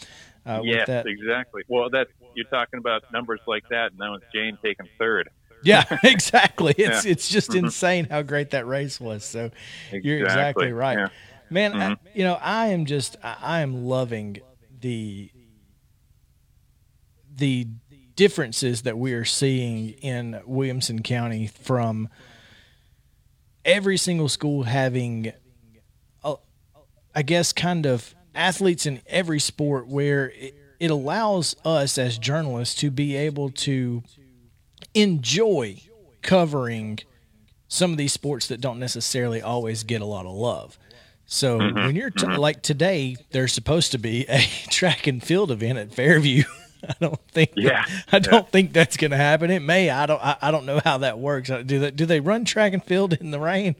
[0.45, 1.63] Uh, yes, exactly.
[1.69, 5.31] Well, that's you're talking about numbers like that, and that was Jane taking third.
[5.63, 6.75] Yeah, exactly.
[6.77, 7.13] It's yeah.
[7.13, 7.67] it's just mm-hmm.
[7.67, 9.25] insane how great that race was.
[9.25, 9.51] So
[9.87, 10.01] exactly.
[10.11, 11.09] you're exactly right, yeah.
[11.49, 11.73] man.
[11.73, 11.81] Mm-hmm.
[11.81, 14.39] I, you know, I am just I, am loving
[14.81, 15.31] the
[17.35, 17.69] the
[18.17, 22.09] differences that we are seeing in Williamson County from
[23.65, 25.33] every single school having,
[26.23, 26.35] a,
[27.15, 32.75] I guess, kind of athletes in every sport where it, it allows us as journalists
[32.77, 34.03] to be able to
[34.95, 35.83] enjoy
[36.23, 37.01] covering
[37.69, 40.79] some of these sports that don't necessarily always get a lot of love.
[41.27, 41.79] So mm-hmm.
[41.79, 42.41] when you're t- mm-hmm.
[42.41, 46.43] like today, there's supposed to be a track and field event at Fairview.
[46.89, 47.53] I don't think.
[47.57, 47.85] Yeah.
[47.85, 48.51] That, I don't yeah.
[48.51, 49.51] think that's going to happen.
[49.51, 49.91] It may.
[49.91, 50.21] I don't.
[50.23, 51.49] I, I, don't know how that works.
[51.49, 51.91] Do they?
[51.91, 53.77] Do they run track and field in the rain?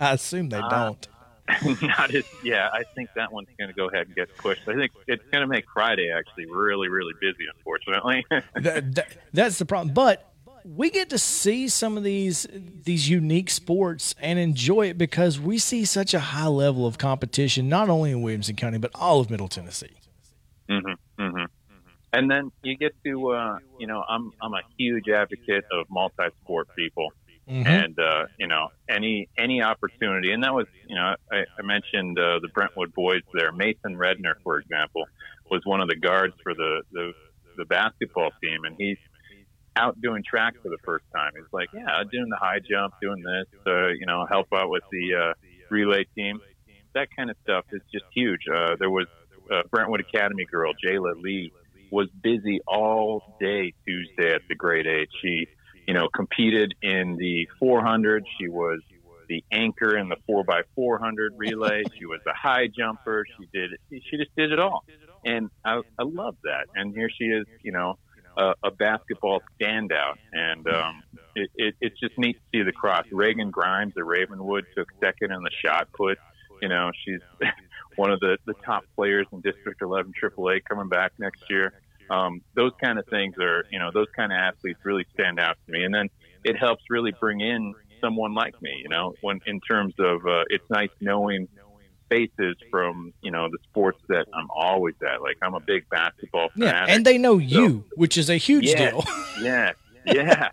[0.00, 1.08] I assume they uh, don't.
[1.82, 2.24] Not as.
[2.42, 4.66] Yeah, I think that one's going to go ahead and get pushed.
[4.66, 7.44] I think it's going to make Friday actually really, really busy.
[7.54, 8.24] Unfortunately.
[8.30, 9.94] that, that, that's the problem.
[9.94, 10.27] But
[10.76, 12.46] we get to see some of these
[12.84, 17.68] these unique sports and enjoy it because we see such a high level of competition,
[17.68, 19.96] not only in Williamson County but all of Middle Tennessee.
[20.68, 21.44] Mm-hmm, mm-hmm.
[22.12, 26.68] And then you get to, uh, you know, I'm I'm a huge advocate of multi-sport
[26.76, 27.12] people,
[27.48, 27.66] mm-hmm.
[27.66, 32.18] and uh, you know, any any opportunity, and that was, you know, I, I mentioned
[32.18, 33.52] uh, the Brentwood boys there.
[33.52, 35.04] Mason Redner, for example,
[35.50, 37.12] was one of the guards for the the,
[37.56, 38.98] the basketball team, and he's
[39.78, 41.32] out doing track for the first time.
[41.34, 44.82] He's like, yeah, doing the high jump, doing this, uh, you know, help out with
[44.90, 45.34] the uh,
[45.70, 46.40] relay team.
[46.94, 48.40] That kind of stuff is just huge.
[48.52, 49.06] Uh, there was
[49.50, 51.52] a Brentwood Academy girl, Jayla Lee,
[51.90, 55.08] was busy all day Tuesday at the grade eight.
[55.22, 55.46] She,
[55.86, 58.24] you know, competed in the 400.
[58.38, 58.80] She was
[59.28, 61.82] the anchor in the 4x400 relay.
[61.98, 63.24] She was a high jumper.
[63.38, 64.84] She did, she just did it all.
[65.24, 66.66] And I, I love that.
[66.74, 67.98] And here she is, you know,
[68.38, 71.02] a, a basketball standout, and um,
[71.34, 73.04] it, it, it's just neat to see the cross.
[73.10, 76.18] Reagan Grimes of Ravenwood took second in the shot put.
[76.62, 77.20] You know, she's
[77.96, 81.72] one of the, the top players in District 11 AAA coming back next year.
[82.10, 85.56] Um, those kind of things are, you know, those kind of athletes really stand out
[85.66, 85.84] to me.
[85.84, 86.08] And then
[86.44, 90.44] it helps really bring in someone like me, you know, when in terms of uh,
[90.48, 91.48] it's nice knowing
[92.08, 95.22] faces from you know the sports that I'm always at.
[95.22, 96.62] Like I'm a big basketball fan.
[96.62, 99.04] Yeah, and they know you, which is a huge yeah, deal.
[99.42, 99.72] yeah,
[100.06, 100.48] yeah,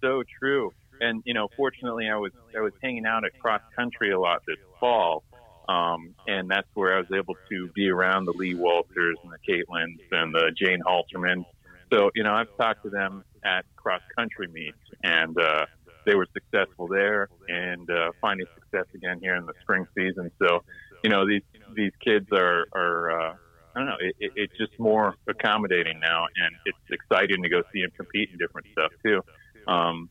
[0.00, 0.72] so true.
[1.00, 4.42] and you know, fortunately, I was I was hanging out at cross country a lot
[4.46, 5.24] this fall,
[5.68, 9.38] um, and that's where I was able to be around the Lee Walters and the
[9.52, 11.44] Caitlins and the Jane Halterman.
[11.92, 15.66] So you know, I've talked to them at cross country meets, and uh,
[16.04, 20.30] they were successful there, and uh, finding success again here in the spring season.
[20.38, 20.62] So,
[21.02, 21.42] you know, these
[21.74, 23.34] these kids are are uh,
[23.74, 27.62] I don't know, it, it, it's just more accommodating now, and it's exciting to go
[27.72, 29.22] see them compete in different stuff too.
[29.66, 30.10] Um,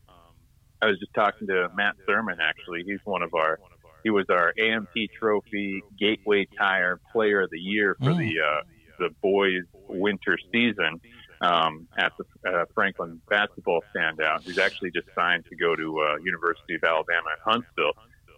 [0.80, 2.38] I was just talking to Matt Thurman.
[2.40, 3.58] Actually, he's one of our
[4.02, 8.62] he was our AMP Trophy Gateway Tire Player of the Year for the uh,
[8.98, 11.00] the boys winter season
[11.40, 14.42] um, at the uh, Franklin basketball standout.
[14.42, 17.92] He's actually just signed to go to uh, University of Alabama at Huntsville,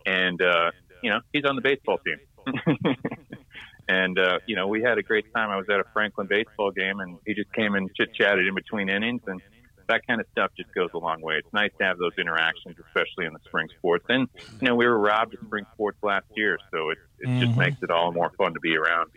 [0.05, 0.71] and uh,
[1.03, 2.19] you know he's on the baseball team.
[3.89, 5.51] and uh, you know we had a great time.
[5.51, 8.55] I was at a Franklin baseball game, and he just came and chit chatted in
[8.55, 9.41] between innings, and
[9.89, 11.37] that kind of stuff just goes a long way.
[11.37, 14.07] It's nice to have those interactions, especially in the spring sports.
[14.09, 14.29] And
[14.61, 17.41] you know we were robbed of spring sports last year, so it it mm-hmm.
[17.41, 19.11] just makes it all more fun to be around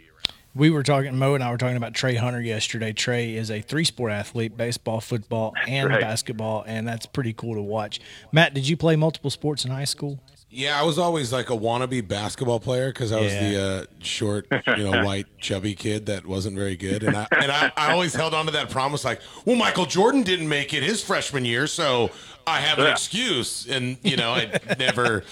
[0.57, 3.61] we were talking mo and i were talking about trey hunter yesterday trey is a
[3.61, 6.01] three sport athlete baseball football and right.
[6.01, 7.99] basketball and that's pretty cool to watch
[8.31, 11.57] matt did you play multiple sports in high school yeah, I was always like a
[11.57, 13.49] wannabe basketball player because I was yeah.
[13.49, 17.51] the uh, short, you know, white, chubby kid that wasn't very good, and I and
[17.51, 20.83] I, I, always held on to that promise, like, well, Michael Jordan didn't make it
[20.83, 22.11] his freshman year, so
[22.45, 22.91] I have an yeah.
[22.91, 25.23] excuse, and you know, I never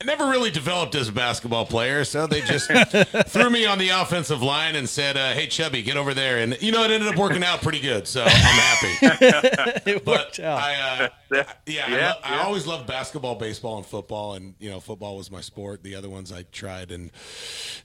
[0.00, 2.70] I never really developed as a basketball player, so they just
[3.28, 6.60] threw me on the offensive line and said, uh, "Hey, Chubby, get over there." And
[6.60, 9.86] you know, it ended up working out pretty good, so I'm happy.
[9.90, 10.58] it but worked out.
[10.58, 14.70] I, uh, yeah, yeah, I, lo- I, always loved basketball, baseball, and football, and you
[14.70, 15.82] know, football was my sport.
[15.82, 17.10] The other ones I tried and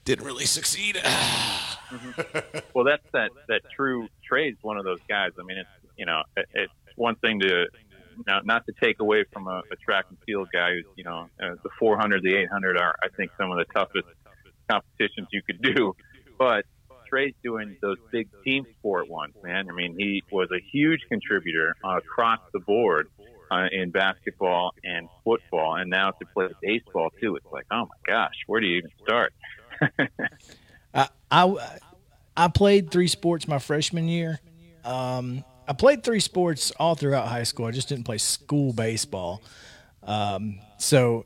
[0.05, 0.95] didn't really succeed.
[0.95, 2.59] mm-hmm.
[2.73, 5.31] Well, that's that that true Trey's one of those guys.
[5.39, 7.67] I mean, it's you know, it, it's one thing to
[8.27, 11.27] now, not to take away from a, a track and field guy who's, you know,
[11.41, 14.07] uh, the 400, the 800 are, I think, some of the toughest
[14.69, 15.95] competitions you could do.
[16.37, 16.65] But
[17.07, 19.67] Trey's doing those big team sport ones, man.
[19.69, 23.09] I mean, he was a huge contributor uh, across the board
[23.51, 27.35] uh, in basketball and football, and now to play baseball too.
[27.35, 29.33] It's like, oh my gosh, where do you even start?
[30.93, 31.79] uh, I
[32.37, 34.39] I played three sports my freshman year.
[34.85, 37.67] Um, I played three sports all throughout high school.
[37.67, 39.43] I just didn't play school baseball.
[40.01, 41.25] Um, so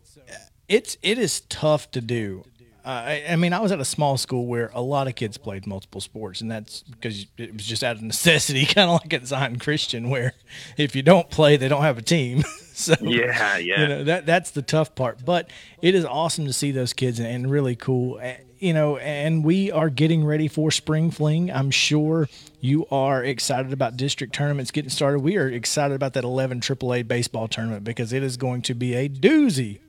[0.67, 2.43] it's it is tough to do.
[2.85, 5.37] Uh, I, I, mean, I was at a small school where a lot of kids
[5.37, 9.13] played multiple sports, and that's because it was just out of necessity, kind of like
[9.13, 10.33] at Zion Christian, where
[10.75, 12.41] if you don't play, they don't have a team.
[12.73, 15.23] so yeah, yeah, you know that that's the tough part.
[15.23, 15.49] But
[15.81, 18.19] it is awesome to see those kids and, and really cool
[18.63, 21.51] you know, and we are getting ready for spring fling.
[21.51, 22.29] I'm sure
[22.61, 25.19] you are excited about district tournaments getting started.
[25.19, 28.93] We are excited about that 11 AAA baseball tournament because it is going to be
[28.93, 29.81] a doozy.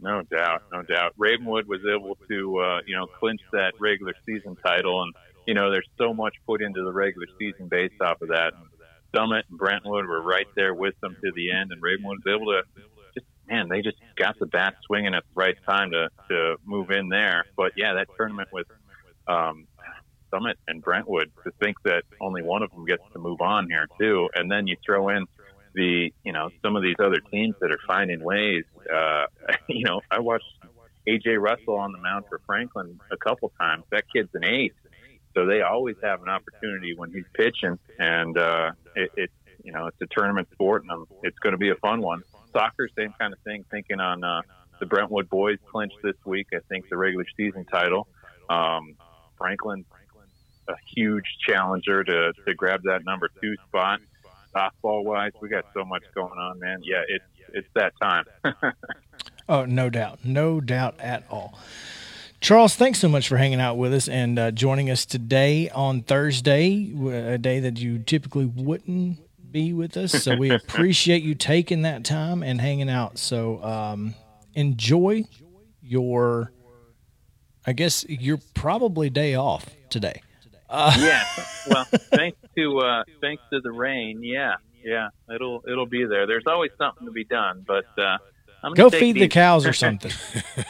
[0.00, 1.12] No doubt, no doubt.
[1.18, 5.12] Ravenwood was able to, uh, you know, clinch that regular season title, and
[5.46, 8.54] you know, there's so much put into the regular season based off of that.
[9.14, 12.46] Summit and Brentwood were right there with them to the end, and Ravenwood was able
[12.46, 12.62] to
[13.50, 17.08] man, they just got the bat swinging at the right time to, to move in
[17.08, 17.44] there.
[17.56, 18.66] But yeah, that tournament with
[19.26, 19.66] um,
[20.32, 23.86] Summit and Brentwood, to think that only one of them gets to move on here
[23.98, 25.26] too, and then you throw in
[25.74, 28.64] the you know some of these other teams that are finding ways.
[28.92, 29.26] Uh,
[29.68, 30.44] you know, I watched
[31.08, 33.84] AJ Russell on the mound for Franklin a couple times.
[33.90, 34.72] That kid's an ace,
[35.34, 39.32] so they always have an opportunity when he's pitching, and uh, it, it's
[39.64, 42.88] you know it's a tournament sport, and it's going to be a fun one soccer,
[42.96, 43.64] same kind of thing.
[43.70, 44.42] Thinking on uh,
[44.78, 46.48] the Brentwood boys clinched this week.
[46.54, 48.08] I think the regular season title.
[48.48, 48.96] Um,
[49.38, 49.84] Franklin,
[50.68, 54.00] a huge challenger to to grab that number two spot.
[54.54, 56.80] Softball wise, we got so much going on, man.
[56.82, 58.24] Yeah, it's it's that time.
[59.48, 61.58] oh, no doubt, no doubt at all.
[62.40, 66.00] Charles, thanks so much for hanging out with us and uh, joining us today on
[66.00, 69.18] Thursday, a day that you typically wouldn't
[69.52, 70.12] be with us.
[70.12, 73.18] So we appreciate you taking that time and hanging out.
[73.18, 74.14] So um,
[74.54, 75.24] enjoy
[75.82, 76.52] your,
[77.66, 80.22] I guess you're probably day off today.
[80.68, 81.24] Uh, yeah.
[81.68, 84.22] Well, thanks to uh, thanks to the rain.
[84.24, 85.08] Yeah, yeah.
[85.32, 86.26] It'll it'll be there.
[86.26, 87.84] There's always something to be done, but.
[87.98, 88.16] Uh,
[88.74, 89.22] Go feed these.
[89.22, 90.10] the cows or something.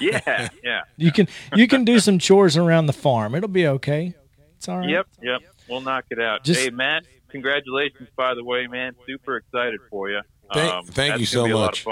[0.01, 0.81] yeah, yeah.
[0.97, 3.35] You can you can do some chores around the farm.
[3.37, 4.15] It'll be okay.
[4.57, 4.91] It's all right.
[4.91, 5.41] Yep, yep.
[5.69, 6.45] We'll knock it out.
[6.45, 8.95] Just, hey, Matt, congratulations, by the way, man.
[9.07, 10.21] Super excited for you.
[10.53, 11.87] Thank, um, thank you so much.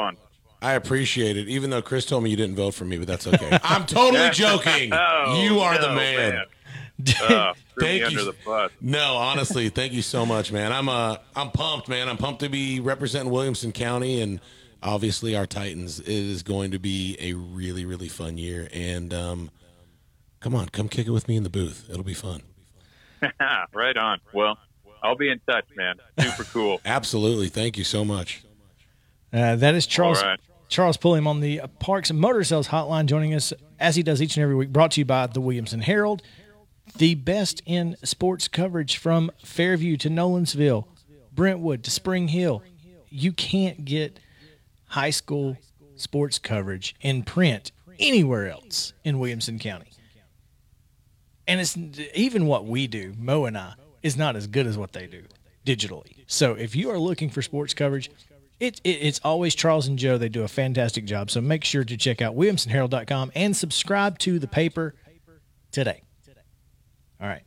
[0.61, 3.27] I appreciate it, even though Chris told me you didn't vote for me, but that's
[3.27, 3.59] okay.
[3.63, 4.93] I'm totally joking.
[4.93, 6.35] oh, you are no, the man.
[6.35, 6.45] man.
[7.23, 8.33] Uh, thank you.
[8.81, 10.73] No, honestly, thank you so much, man.
[10.73, 12.09] I'm uh, I'm pumped, man.
[12.09, 14.41] I'm pumped to be representing Williamson County and
[14.83, 16.01] obviously our Titans.
[16.01, 19.51] It is going to be a really really fun year, and um,
[20.41, 21.87] come on, come kick it with me in the booth.
[21.89, 22.43] It'll be fun.
[23.73, 24.19] right on.
[24.33, 24.59] Well,
[25.03, 25.97] I'll be in touch, man.
[26.19, 26.81] Super cool.
[26.85, 27.49] Absolutely.
[27.49, 28.43] Thank you so much.
[29.33, 30.23] Uh, that is Charles.
[30.23, 30.41] All right.
[30.69, 34.37] Charles Pulliam on the Parks and Motor Sales Hotline, joining us as he does each
[34.37, 34.71] and every week.
[34.71, 36.23] Brought to you by the Williamson Herald,
[36.97, 40.85] the best in sports coverage from Fairview to Nolensville,
[41.33, 42.63] Brentwood to Spring Hill.
[43.09, 44.21] You can't get
[44.89, 45.57] high school
[45.97, 49.91] sports coverage in print anywhere else in Williamson County.
[51.47, 51.79] And it's
[52.15, 53.73] even what we do, Mo and I,
[54.03, 55.25] is not as good as what they do
[55.67, 56.25] digitally.
[56.27, 58.11] So if you are looking for sports coverage,
[58.61, 60.19] it, it, it's always Charles and Joe.
[60.19, 61.31] They do a fantastic job.
[61.31, 64.95] So make sure to check out WilliamsonHerald.com and subscribe to the paper
[65.71, 66.03] today.
[67.21, 67.43] All right.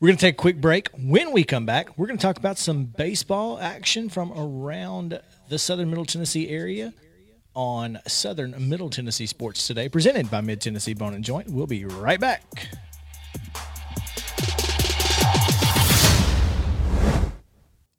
[0.00, 0.90] We're going to take a quick break.
[0.90, 5.58] When we come back, we're going to talk about some baseball action from around the
[5.58, 6.94] southern Middle Tennessee area
[7.54, 11.50] on Southern Middle Tennessee Sports Today, presented by Mid Tennessee Bone and Joint.
[11.50, 12.68] We'll be right back.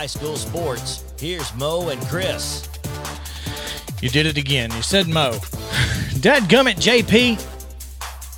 [0.00, 2.66] high school sports, here's Mo and Chris.
[4.00, 4.72] You did it again.
[4.72, 5.32] You said Mo.
[6.22, 7.34] Dadgummit, JP.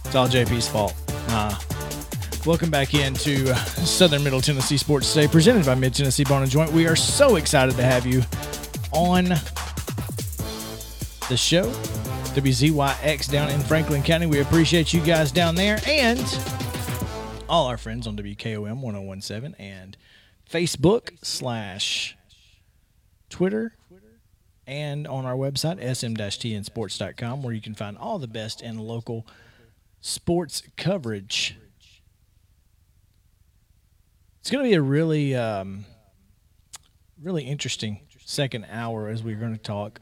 [0.05, 0.93] It's all JP's fault.
[1.29, 1.57] Uh,
[2.45, 3.55] welcome back into uh,
[3.85, 6.73] Southern Middle Tennessee Sports Today, presented by Mid Tennessee Bone and Joint.
[6.73, 8.23] We are so excited to have you
[8.91, 9.27] on
[11.29, 11.71] the show.
[12.35, 14.27] WZYX down in Franklin County.
[14.27, 16.19] We appreciate you guys down there and
[17.49, 19.97] all our friends on WKOM 1017 and
[20.51, 22.17] Facebook slash
[23.31, 23.77] Twitter
[24.67, 29.27] and on our website, sm-tnsports.com, where you can find all the best and local
[30.01, 31.57] sports coverage.
[34.41, 35.85] It's going to be a really, um,
[37.21, 40.01] really interesting second hour as we're going to talk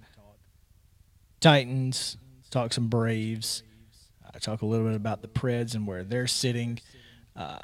[1.41, 2.17] Titans,
[2.51, 3.63] talk some Braves,
[4.27, 6.79] uh, talk a little bit about the Preds and where they're sitting.
[7.35, 7.59] Uh,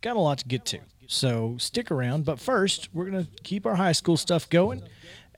[0.00, 0.80] got a lot to get to.
[1.06, 2.24] So stick around.
[2.24, 4.82] But first, we're going to keep our high school stuff going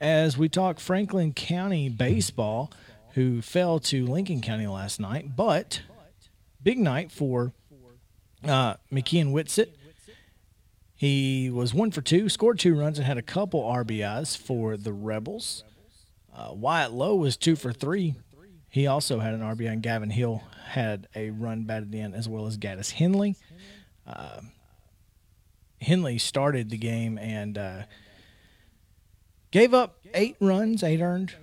[0.01, 2.73] as we talk Franklin County baseball,
[3.15, 5.37] who fell to Lincoln County last night.
[5.37, 5.83] But
[6.63, 7.53] big night for
[8.45, 9.69] uh, McKeon.
[10.95, 14.93] He was one for two, scored two runs, and had a couple RBIs for the
[14.93, 15.63] Rebels.
[16.35, 18.15] Uh, Wyatt Lowe was two for three.
[18.69, 22.47] He also had an RBI, and Gavin Hill had a run batted in, as well
[22.47, 23.37] as Gaddis Henley.
[24.07, 24.41] Uh,
[25.81, 27.83] Henley started the game and uh,
[29.51, 31.35] gave up eight runs, eight earned,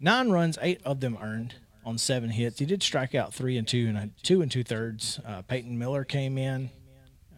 [0.00, 1.54] nine runs, eight of them earned
[1.84, 2.58] on seven hits.
[2.58, 5.20] He did strike out three and two and two and two thirds.
[5.26, 6.70] Uh, Peyton Miller came in,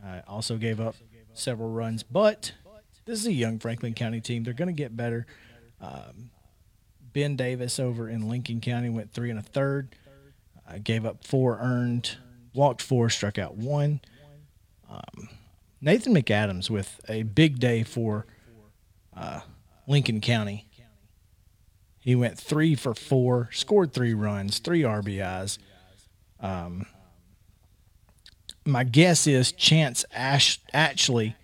[0.04, 0.96] uh, also gave up
[1.34, 2.52] several runs, but
[3.04, 4.44] this is a young Franklin County team.
[4.44, 5.26] They're going to get better.
[5.80, 6.30] Um,
[7.12, 9.94] ben Davis over in Lincoln County went three and a third,
[10.68, 12.16] uh, gave up four earned,
[12.54, 14.00] walked four, struck out one.
[14.90, 15.28] Um,
[15.80, 18.26] Nathan McAdams with a big day for
[19.16, 19.40] uh,
[19.86, 20.68] Lincoln County.
[21.98, 25.58] He went three for four, scored three runs, three RBIs.
[26.40, 26.86] Um,
[28.64, 31.34] my guess is Chance Ash Ashley,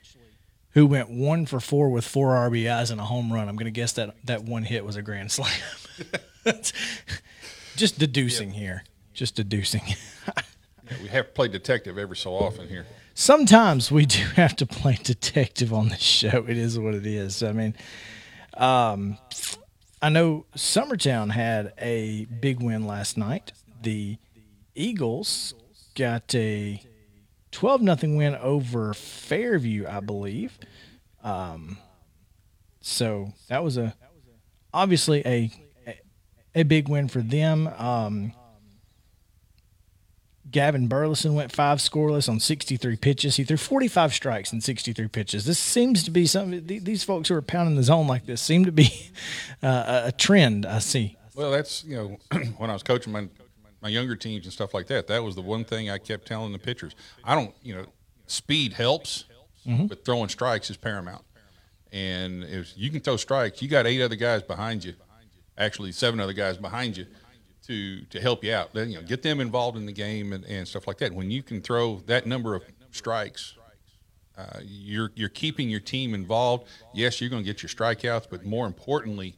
[0.71, 3.49] who went one for four with four RBIs and a home run.
[3.49, 5.51] I'm going to guess that that one hit was a grand slam.
[7.77, 8.85] Just deducing here.
[9.15, 9.83] Just deducing.
[10.91, 12.85] Yeah, we have to play detective every so often here.
[13.15, 16.45] Sometimes we do have to play detective on this show.
[16.49, 17.43] It is what it is.
[17.43, 17.75] I mean,
[18.55, 19.19] um,
[20.01, 23.53] I know Summertown had a big win last night.
[23.83, 24.19] The
[24.75, 25.55] Eagles
[25.95, 26.83] got a
[27.53, 30.59] 12 nothing win over Fairview, I believe.
[31.23, 31.79] Um,
[32.81, 33.95] so that was a
[34.75, 35.51] obviously a
[35.87, 36.01] a,
[36.55, 37.69] a big win for them.
[37.79, 38.33] Um,
[40.53, 43.37] Gavin Burleson went five scoreless on 63 pitches.
[43.37, 45.45] He threw 45 strikes in 63 pitches.
[45.45, 46.67] This seems to be something.
[46.67, 49.11] These folks who are pounding the zone like this seem to be
[49.63, 50.67] uh, a trend.
[50.67, 51.17] I see.
[51.35, 53.29] Well, that's you know when I was coaching my
[53.81, 55.09] my younger teams and stuff like that.
[55.09, 56.95] That was the one thing I kept telling the pitchers.
[57.25, 57.87] I don't, you know,
[58.27, 59.25] speed helps,
[59.67, 59.87] mm-hmm.
[59.87, 61.25] but throwing strikes is paramount.
[61.91, 64.95] And if you can throw strikes, you got eight other guys behind you,
[65.59, 67.07] actually seven other guys behind you
[67.67, 68.71] to to help you out.
[68.75, 71.13] You know, get them involved in the game and, and stuff like that.
[71.13, 73.55] When you can throw that number of strikes,
[74.37, 76.69] uh, you're you're keeping your team involved.
[76.95, 79.37] Yes, you're going to get your strikeouts, but more importantly,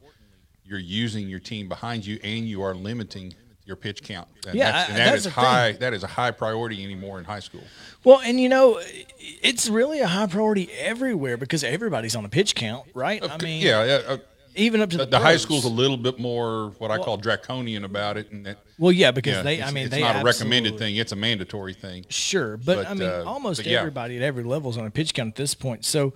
[0.63, 3.33] you're using your team behind you, and you are limiting
[3.65, 4.27] your pitch count.
[4.47, 5.71] And yeah, that's, and that that's is high.
[5.71, 5.79] Thing.
[5.81, 7.63] That is a high priority anymore in high school.
[8.03, 8.79] Well, and you know,
[9.19, 13.23] it's really a high priority everywhere because everybody's on a pitch count, right?
[13.23, 14.01] I mean, yeah.
[14.07, 14.17] Uh,
[14.55, 17.17] even up to the, the high school's a little bit more what I well, call
[17.17, 18.59] draconian about it, and that.
[18.77, 22.05] Well, yeah, because they, I mean, it's not a recommended thing; it's a mandatory thing.
[22.09, 23.79] Sure, but, but I mean, uh, almost yeah.
[23.79, 25.85] everybody at every level is on a pitch count at this point.
[25.85, 26.13] So,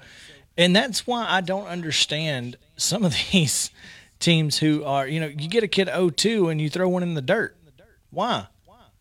[0.57, 3.71] and that's why I don't understand some of these
[4.19, 7.13] teams who are, you know, you get a kid 0-2 and you throw one in
[7.13, 7.55] the dirt.
[8.11, 8.47] Why?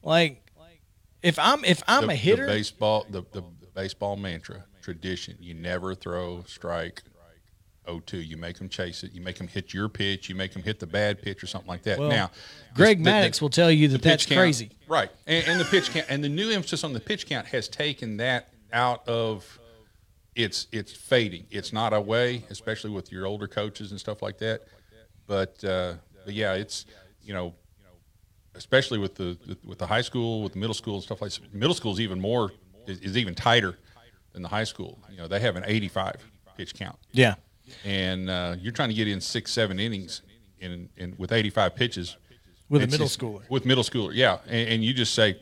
[0.03, 0.49] Like,
[1.22, 3.43] if I'm if I'm the, a hitter, the baseball the, the
[3.74, 7.03] baseball mantra tradition: you never throw strike
[7.89, 8.26] 0-2.
[8.26, 9.12] You make them chase it.
[9.12, 10.28] You make them hit your pitch.
[10.28, 11.99] You make them hit the bad pitch or something like that.
[11.99, 12.30] Well, now,
[12.74, 14.70] Greg the, Maddux will tell you that that's count, crazy.
[14.86, 17.68] Right, and, and the pitch count and the new emphasis on the pitch count has
[17.68, 19.59] taken that out of
[20.34, 21.47] it's it's fading.
[21.51, 24.62] It's not a way, especially with your older coaches and stuff like that.
[25.26, 26.86] But uh, but yeah, it's
[27.22, 27.55] you know,
[28.55, 31.32] especially with the, the with the high school, with the middle school and stuff like
[31.32, 31.53] that.
[31.53, 32.53] Middle school is even more
[32.86, 33.76] is, is even tighter
[34.32, 34.99] than the high school.
[35.11, 36.16] You know, they have an 85
[36.57, 36.97] pitch count.
[37.12, 37.34] Yeah,
[37.84, 40.22] and uh, you're trying to get in six, seven innings
[40.60, 42.16] in, in with 85 pitches
[42.68, 43.48] with a middle just, schooler.
[43.48, 45.38] With middle schooler, yeah, and, and you just say,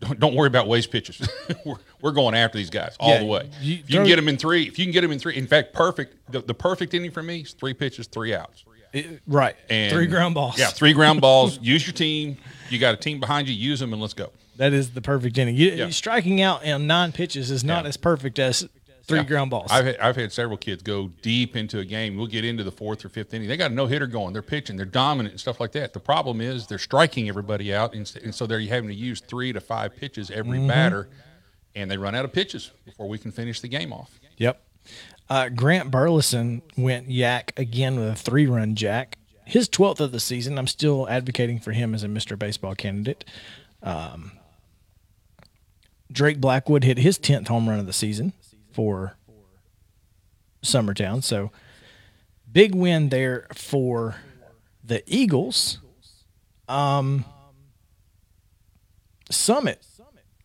[0.00, 1.28] don't, don't worry about waste pitches.
[1.64, 3.50] we're, we're going after these guys all yeah, the way.
[3.60, 5.36] You, if you can get them in three, if you can get them in three,
[5.36, 6.32] in fact, perfect.
[6.32, 8.64] The, the perfect inning for me is three pitches, three outs.
[8.92, 9.56] It, right.
[9.68, 10.58] And three ground balls.
[10.58, 11.58] Yeah, three ground balls.
[11.62, 12.38] use your team.
[12.70, 13.54] You got a team behind you.
[13.54, 14.32] Use them and let's go.
[14.56, 15.56] That is the perfect inning.
[15.56, 15.90] You, yeah.
[15.90, 17.90] Striking out in nine pitches is not yeah.
[17.90, 18.68] as perfect as
[19.08, 19.24] three yeah.
[19.24, 19.70] ground balls.
[19.70, 22.16] I've had, I've had several kids go deep into a game.
[22.16, 23.48] We'll get into the fourth or fifth inning.
[23.48, 24.32] They got a no hitter going.
[24.32, 24.76] They're pitching.
[24.76, 25.92] They're dominant and stuff like that.
[25.92, 29.52] The problem is they're striking everybody out, and, and so they're having to use three
[29.52, 30.68] to five pitches every mm-hmm.
[30.68, 31.08] batter,
[31.74, 34.20] and they run out of pitches before we can finish the game off.
[34.36, 34.62] Yep.
[35.28, 40.20] Uh, Grant Burleson went yak again with a three run jack his 12th of the
[40.20, 40.58] season.
[40.58, 42.38] I'm still advocating for him as a Mr.
[42.38, 43.24] Baseball candidate.
[43.82, 44.32] Um,
[46.12, 48.34] Drake Blackwood hit his 10th home run of the season
[48.78, 49.16] for
[50.62, 51.24] Summertown.
[51.24, 51.50] So
[52.52, 54.14] big win there for
[54.84, 55.80] the Eagles.
[56.68, 57.24] Um,
[59.32, 59.84] Summit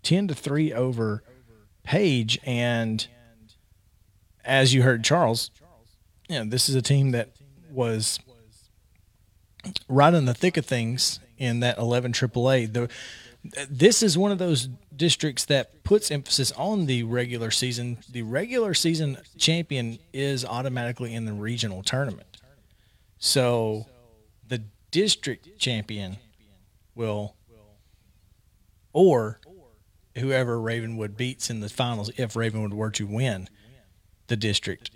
[0.01, 1.21] 10 to 3 over
[1.83, 3.05] Page and
[4.43, 5.51] as you heard Charles,
[6.27, 7.29] you know, this is a team that
[7.69, 8.19] was
[9.87, 12.73] right in the thick of things in that 11 AAA.
[12.73, 12.89] The
[13.69, 17.97] this is one of those districts that puts emphasis on the regular season.
[18.09, 22.37] The regular season champion is automatically in the regional tournament.
[23.17, 23.87] So
[24.47, 26.17] the district champion
[26.95, 27.35] will
[28.91, 29.39] or
[30.17, 33.49] whoever Ravenwood beats in the finals if Ravenwood were to win
[34.27, 34.91] the district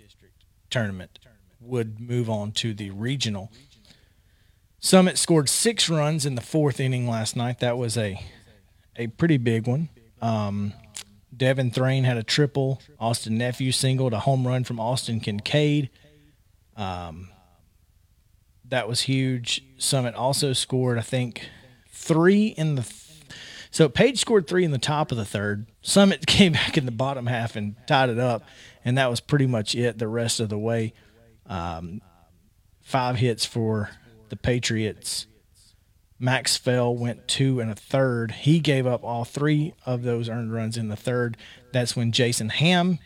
[0.70, 1.18] tournament
[1.60, 3.50] would move on to the regional
[4.80, 7.58] Summit scored six runs in the fourth inning last night.
[7.58, 8.24] That was a
[8.98, 9.88] a pretty big one.
[10.20, 10.74] Um,
[11.34, 12.82] Devin Thrain had a triple.
[12.98, 15.88] Austin Nephew singled a home run from Austin Kincaid.
[16.76, 17.30] Um,
[18.68, 19.62] that was huge.
[19.78, 21.48] Summit also scored, I think,
[21.88, 22.82] three in the.
[22.82, 23.04] Th-
[23.70, 25.66] so Page scored three in the top of the third.
[25.82, 28.42] Summit came back in the bottom half and tied it up,
[28.84, 30.92] and that was pretty much it the rest of the way.
[31.46, 32.02] Um,
[32.82, 33.90] five hits for
[34.28, 35.26] the Patriots.
[36.18, 38.32] Max Fell went two and a third.
[38.32, 41.36] He gave up all three of those earned runs in the third.
[41.72, 42.98] That's when Jason Ham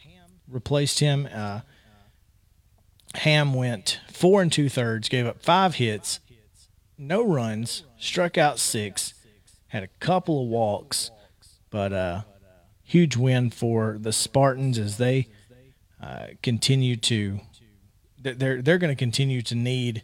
[0.48, 1.28] replaced him.
[1.32, 1.60] Uh,
[3.16, 6.20] Ham went four and two thirds, gave up five hits,
[6.96, 9.12] no runs, struck out six,
[9.68, 11.10] had a couple of walks,
[11.70, 12.22] but uh,
[12.82, 15.28] huge win for the Spartans as they
[16.02, 17.40] uh, continue to.
[18.18, 20.02] They're they're going to continue to need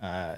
[0.00, 0.36] uh,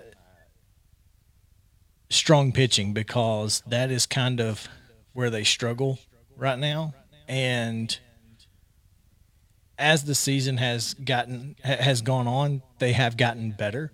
[2.10, 4.68] strong pitching because that is kind of
[5.12, 5.98] where they struggle
[6.36, 6.94] right now.
[7.26, 7.96] And
[9.78, 13.92] as the season has gotten has gone on, they have gotten better.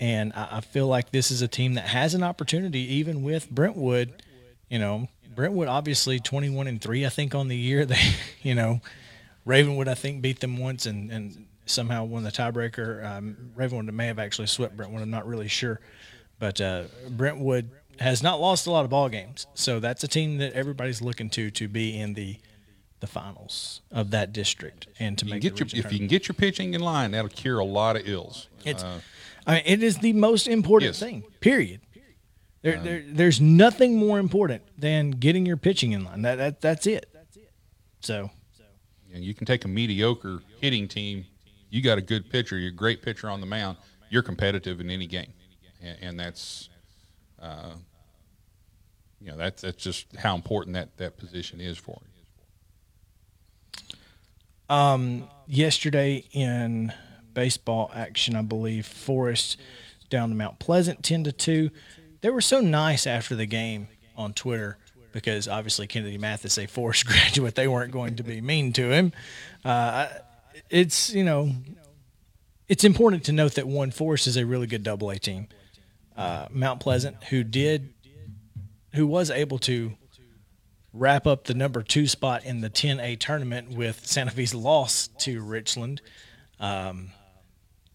[0.00, 4.22] And I feel like this is a team that has an opportunity, even with Brentwood,
[4.68, 7.86] You know, Brentwood obviously 21 and 3 I think on the year.
[7.92, 8.80] They, you know,
[9.44, 13.04] Ravenwood I think beat them once and and somehow won the tiebreaker.
[13.04, 15.02] Um, Ravenwood may have actually swept Brentwood.
[15.02, 15.80] I'm not really sure,
[16.38, 17.70] but uh, Brentwood
[18.00, 21.30] has not lost a lot of ball games, so that's a team that everybody's looking
[21.30, 22.38] to to be in the
[23.00, 26.34] the finals of that district and to You make your, if you can get your
[26.34, 28.48] pitching in line, that'll cure a lot of ills.
[28.64, 29.00] It's, Uh,
[29.44, 31.00] I mean, it is the most important Yes.
[31.00, 31.24] thing.
[31.40, 31.80] Period.
[32.62, 36.22] There, there, there's nothing more important than getting your pitching in line.
[36.22, 37.06] That, that that's it.
[38.00, 38.30] So
[39.12, 41.26] and you can take a mediocre hitting team.
[41.70, 43.78] You got a good pitcher, you're a great pitcher on the mound.
[44.10, 45.32] You're competitive in any game,
[45.82, 46.68] and, and that's,
[47.40, 47.72] uh,
[49.20, 52.00] you know, that's that's just how important that that position is for
[54.68, 54.74] you.
[54.74, 56.92] um, yesterday in
[57.34, 59.58] baseball action, I believe Forest
[60.10, 61.70] down to Mount Pleasant, ten to two.
[62.20, 64.78] They were so nice after the game on Twitter
[65.12, 69.12] because obviously Kennedy Mathis, a Forest graduate, they weren't going to be mean to him.
[69.64, 70.08] Uh,
[70.70, 71.52] it's you know,
[72.68, 75.48] it's important to note that one Forest is a really good Double A team.
[76.16, 77.92] Uh, Mount Pleasant, who did,
[78.94, 79.92] who was able to
[80.92, 85.40] wrap up the number two spot in the 10A tournament with Santa Fe's loss to
[85.42, 86.02] Richland,
[86.60, 87.10] um,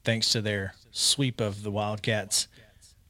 [0.04, 2.48] thanks to their sweep of the Wildcats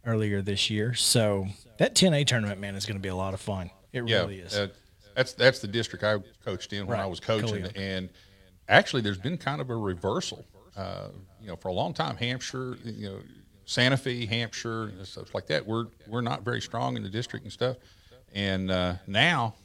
[0.05, 0.93] earlier this year.
[0.93, 1.47] So
[1.77, 3.69] that 10A tournament, man, is going to be a lot of fun.
[3.93, 4.53] It Yeah, really is.
[4.55, 4.67] uh,
[5.15, 7.71] that's that's the district I coached in when Right, I was coaching, Khalil.
[7.75, 8.09] and
[8.67, 10.45] actually, there's been kind of a reversal.
[10.75, 11.07] Uh,
[11.41, 13.19] you know, for a long time, Hampshire, you know,
[13.69, 15.67] Santa Fe, Hampshire, and stuff like that.
[15.67, 17.75] We're we're not very strong in the district and stuff,
[18.33, 19.55] and uh, now,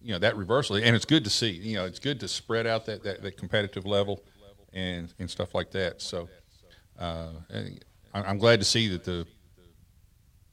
[0.00, 1.50] you know, that reversal, and it's good to see.
[1.50, 4.22] You know, it's good to spread out that that, that competitive level,
[4.72, 6.00] and and stuff like that.
[6.00, 6.28] So,
[7.00, 7.30] uh,
[8.14, 9.26] I'm glad to see that the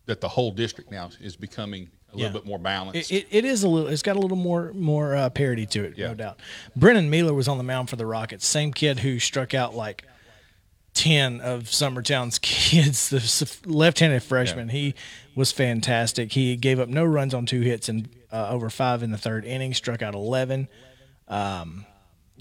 [0.08, 2.26] that the whole district now is becoming a Yeah.
[2.26, 3.12] little bit more balanced.
[3.12, 3.88] It, it, it is a little.
[3.88, 6.08] It's got a little more more uh, parity to it, Yeah.
[6.08, 6.40] no doubt.
[6.76, 8.48] Brennan Mealer was on the mound for the Rockets.
[8.48, 10.06] Same kid who struck out like
[10.94, 14.70] ten of Summertown's kids, the left-handed freshman.
[14.70, 14.96] He
[15.36, 16.34] was fantastic.
[16.34, 19.46] He gave up no runs on two hits and uh, over five in the third
[19.46, 19.74] inning.
[19.74, 20.68] Struck out eleven.
[21.28, 21.86] Um,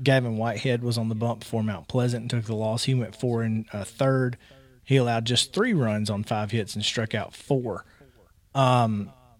[0.02, 2.84] Gavin Whitehead was on the bump for Mount Pleasant and took the loss.
[2.84, 4.36] He went four and uh, third.
[4.84, 7.84] He allowed just three runs on five hits and struck out four.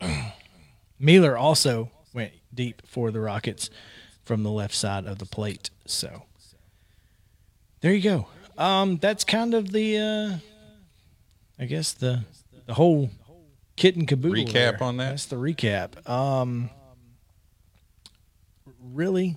[0.98, 3.70] Mealer also went deep for the Rockets
[4.24, 5.70] from the left side of the plate.
[5.86, 6.22] So
[7.80, 8.26] there you go.
[8.58, 10.38] Um, that's kind of the, uh,
[11.58, 12.24] I guess the
[12.66, 13.10] the whole
[13.76, 14.44] kit and caboodle.
[14.44, 14.82] Recap there.
[14.82, 15.10] on that?
[15.10, 16.08] That's the recap.
[16.08, 16.70] Um,
[18.80, 19.36] really,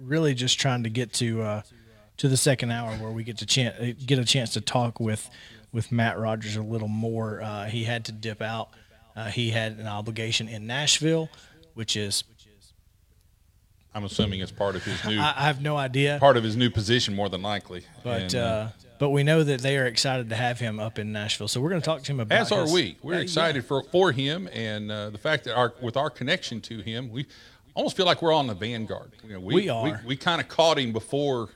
[0.00, 1.62] really just trying to get to uh,
[2.18, 5.00] to the second hour where we get to chan- uh, get a chance to talk
[5.00, 5.28] with
[5.72, 7.42] with Matt Rogers a little more.
[7.42, 8.70] Uh, he had to dip out.
[9.16, 11.28] Uh, he had an obligation in Nashville,
[11.74, 12.24] which is
[13.94, 16.56] I'm assuming it's part of his new I, I have no idea, part of his
[16.56, 17.84] new position, more than likely.
[18.02, 18.68] but And, uh,
[18.98, 21.48] but we know that they are excited to have him up in Nashville.
[21.48, 22.38] So we're going to talk to him about.
[22.40, 22.96] as are his- we.
[23.02, 23.22] We're Uh, yeah.
[23.22, 27.10] excited for for him, and uh, the fact that our with our connection to him,
[27.10, 27.26] we
[27.74, 29.12] almost feel like we're on the vanguard.
[29.24, 30.00] You know, we, We are.
[30.06, 31.48] We, kind of caught him before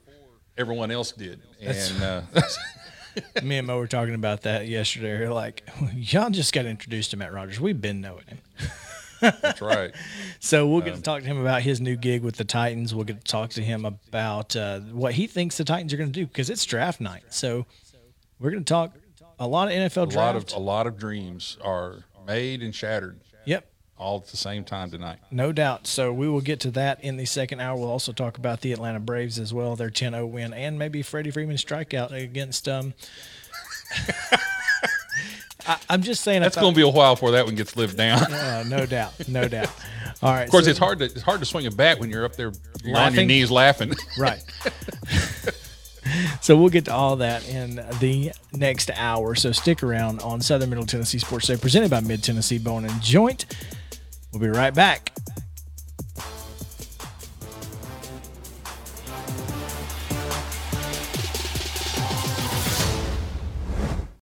[0.57, 2.21] everyone else did, and uh,
[3.43, 5.19] Me and Mo were talking about that yesterday.
[5.19, 7.59] We're like, y'all just got introduced to Matt Rogers.
[7.61, 8.39] We've been knowing him.
[9.21, 9.93] That's right.
[10.41, 12.95] So we'll get Um, to talk to him about his new gig with the Titans.
[12.95, 16.13] We'll get to talk to him about uh, what he thinks the Titans are going
[16.13, 17.25] to do because it's draft night.
[17.31, 17.67] So
[18.39, 18.95] we're going to talk
[19.41, 20.53] a lot of NFL A lot draft.
[20.53, 23.67] of a lot of dreams are made and shattered yep,
[23.97, 25.19] all at the same time tonight.
[25.33, 25.87] no doubt.
[25.89, 27.77] So we will get to that in the second hour.
[27.77, 31.33] We'll also talk about the Atlanta Braves as well, their 10-0 win, and maybe Freddie
[31.33, 32.69] Freeman's strikeout against.
[32.69, 32.95] Um,
[35.69, 36.43] I, I'm just saying.
[36.43, 38.21] That's going to be a while before that one gets lived down.
[38.33, 39.71] Uh, no doubt, no doubt.
[40.23, 40.45] All right.
[40.45, 42.35] Of course, so- it's hard to it's hard to swing a bat when you're up
[42.37, 42.49] there
[42.95, 43.93] on your knees laughing.
[44.19, 44.41] Right.
[46.41, 49.35] so we'll get to all that in the next hour.
[49.35, 53.03] So stick around on Southern Middle Tennessee Sports Day, presented by Mid Tennessee Bone and
[53.03, 53.47] Joint.
[54.33, 55.13] We'll be right back.